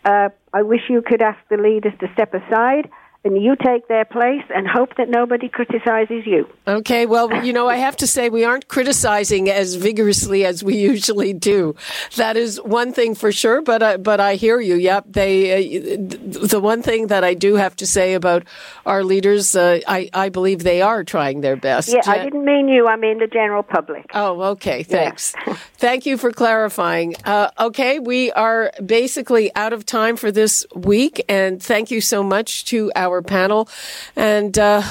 uh, 0.06 0.30
I 0.54 0.62
wish 0.62 0.82
you 0.90 1.02
could 1.02 1.24
ask 1.24 1.40
the 1.50 1.58
leaders 1.58 1.94
to 2.02 2.08
step 2.14 2.36
aside 2.36 2.88
and 3.24 3.42
you 3.42 3.56
take 3.56 3.88
their 3.88 4.06
place 4.06 4.44
and 4.54 4.68
hope 4.68 4.96
that 4.98 5.10
nobody 5.10 5.50
criticizes 5.50 6.26
you. 6.26 6.48
Okay, 6.68 7.06
well, 7.06 7.44
you 7.44 7.52
know, 7.52 7.68
I 7.68 7.76
have 7.78 7.98
to 7.98 8.08
say 8.08 8.30
we 8.30 8.46
aren't 8.46 8.68
criticizing 8.68 9.50
as 9.50 9.76
vigorously 9.76 10.46
as 10.46 10.64
we 10.64 10.78
usually 10.78 11.34
do. 11.34 11.76
That 12.16 12.38
is 12.38 12.62
one 12.62 12.94
thing 12.94 13.16
for 13.16 13.32
sure, 13.32 13.62
but 13.62 13.84
I, 13.84 13.98
but 13.98 14.20
I 14.20 14.36
hear 14.36 14.60
you. 14.60 14.76
Yep, 14.76 15.06
they 15.10 15.96
uh, 15.96 15.98
the 15.98 16.60
one 16.62 16.82
thing 16.82 17.08
that 17.08 17.24
I 17.24 17.34
do 17.34 17.56
have 17.56 17.76
to 17.78 17.88
say 17.88 18.14
about 18.14 18.44
our 18.86 19.04
leaders, 19.04 19.56
uh, 19.56 19.80
I 19.88 20.10
I 20.14 20.30
believe 20.30 20.64
they 20.64 20.82
are 20.82 21.04
trying 21.04 21.42
their 21.42 21.56
best. 21.56 21.90
Yeah, 21.90 22.02
I 22.06 22.24
didn't 22.24 22.46
mean 22.46 22.68
you. 22.68 22.88
I 22.88 22.96
mean 22.96 23.20
the 23.20 23.28
general 23.28 23.64
public. 23.64 24.06
Oh, 24.14 24.42
okay. 24.54 24.84
Thanks. 24.84 25.34
Yeah. 25.46 25.58
Thank 25.78 26.06
you 26.06 26.18
for 26.18 26.32
clarifying. 26.32 27.16
Uh, 27.24 27.52
okay, 27.60 28.00
we 28.00 28.32
are 28.32 28.72
basically 28.84 29.54
out 29.56 29.74
of 29.74 29.86
time 29.86 30.16
for 30.16 30.32
this 30.32 30.66
week, 30.76 31.24
and 31.30 31.62
thank 31.62 31.92
you 31.92 32.02
so 32.02 32.24
much 32.24 32.66
to 32.66 32.92
our 32.96 33.07
our 33.08 33.22
panel. 33.22 33.70
And, 34.16 34.58
uh, 34.58 34.84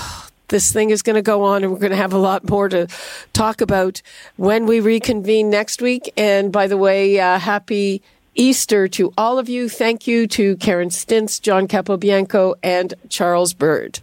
this 0.49 0.73
thing 0.73 0.91
is 0.91 1.03
going 1.03 1.17
to 1.17 1.23
go 1.23 1.43
on 1.43 1.65
and 1.65 1.73
we're 1.73 1.79
going 1.79 1.91
to 1.91 1.97
have 1.97 2.13
a 2.13 2.19
lot 2.19 2.49
more 2.49 2.69
to 2.69 2.87
talk 3.33 3.61
about 3.61 4.03
when 4.37 4.67
we 4.67 4.81
reconvene 4.81 5.51
next 5.51 5.83
week. 5.83 6.13
And 6.17 6.53
by 6.53 6.67
the 6.67 6.77
way, 6.77 7.19
uh, 7.19 7.39
happy 7.39 8.03
Easter 8.35 8.87
to 8.89 9.13
all 9.17 9.39
of 9.39 9.49
you. 9.49 9.69
Thank 9.69 10.07
you 10.07 10.27
to 10.29 10.57
Karen 10.57 10.91
Stintz, 10.91 11.41
John 11.41 11.67
Capobianco, 11.67 12.55
and 12.63 12.95
Charles 13.09 13.55
Bird. 13.55 14.01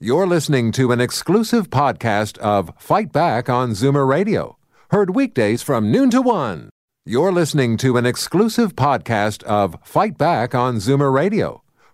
You're 0.00 0.26
listening 0.26 0.72
to 0.72 0.92
an 0.92 1.00
exclusive 1.00 1.70
podcast 1.70 2.36
of 2.38 2.70
Fight 2.76 3.12
Back 3.12 3.48
on 3.48 3.70
Zoomer 3.70 4.06
Radio, 4.06 4.58
heard 4.90 5.14
weekdays 5.14 5.62
from 5.62 5.90
noon 5.90 6.10
to 6.10 6.20
one. 6.20 6.68
You're 7.06 7.32
listening 7.32 7.76
to 7.78 7.96
an 7.96 8.04
exclusive 8.04 8.74
podcast 8.74 9.42
of 9.44 9.78
Fight 9.84 10.18
Back 10.18 10.54
on 10.54 10.76
Zoomer 10.76 11.12
Radio 11.12 11.62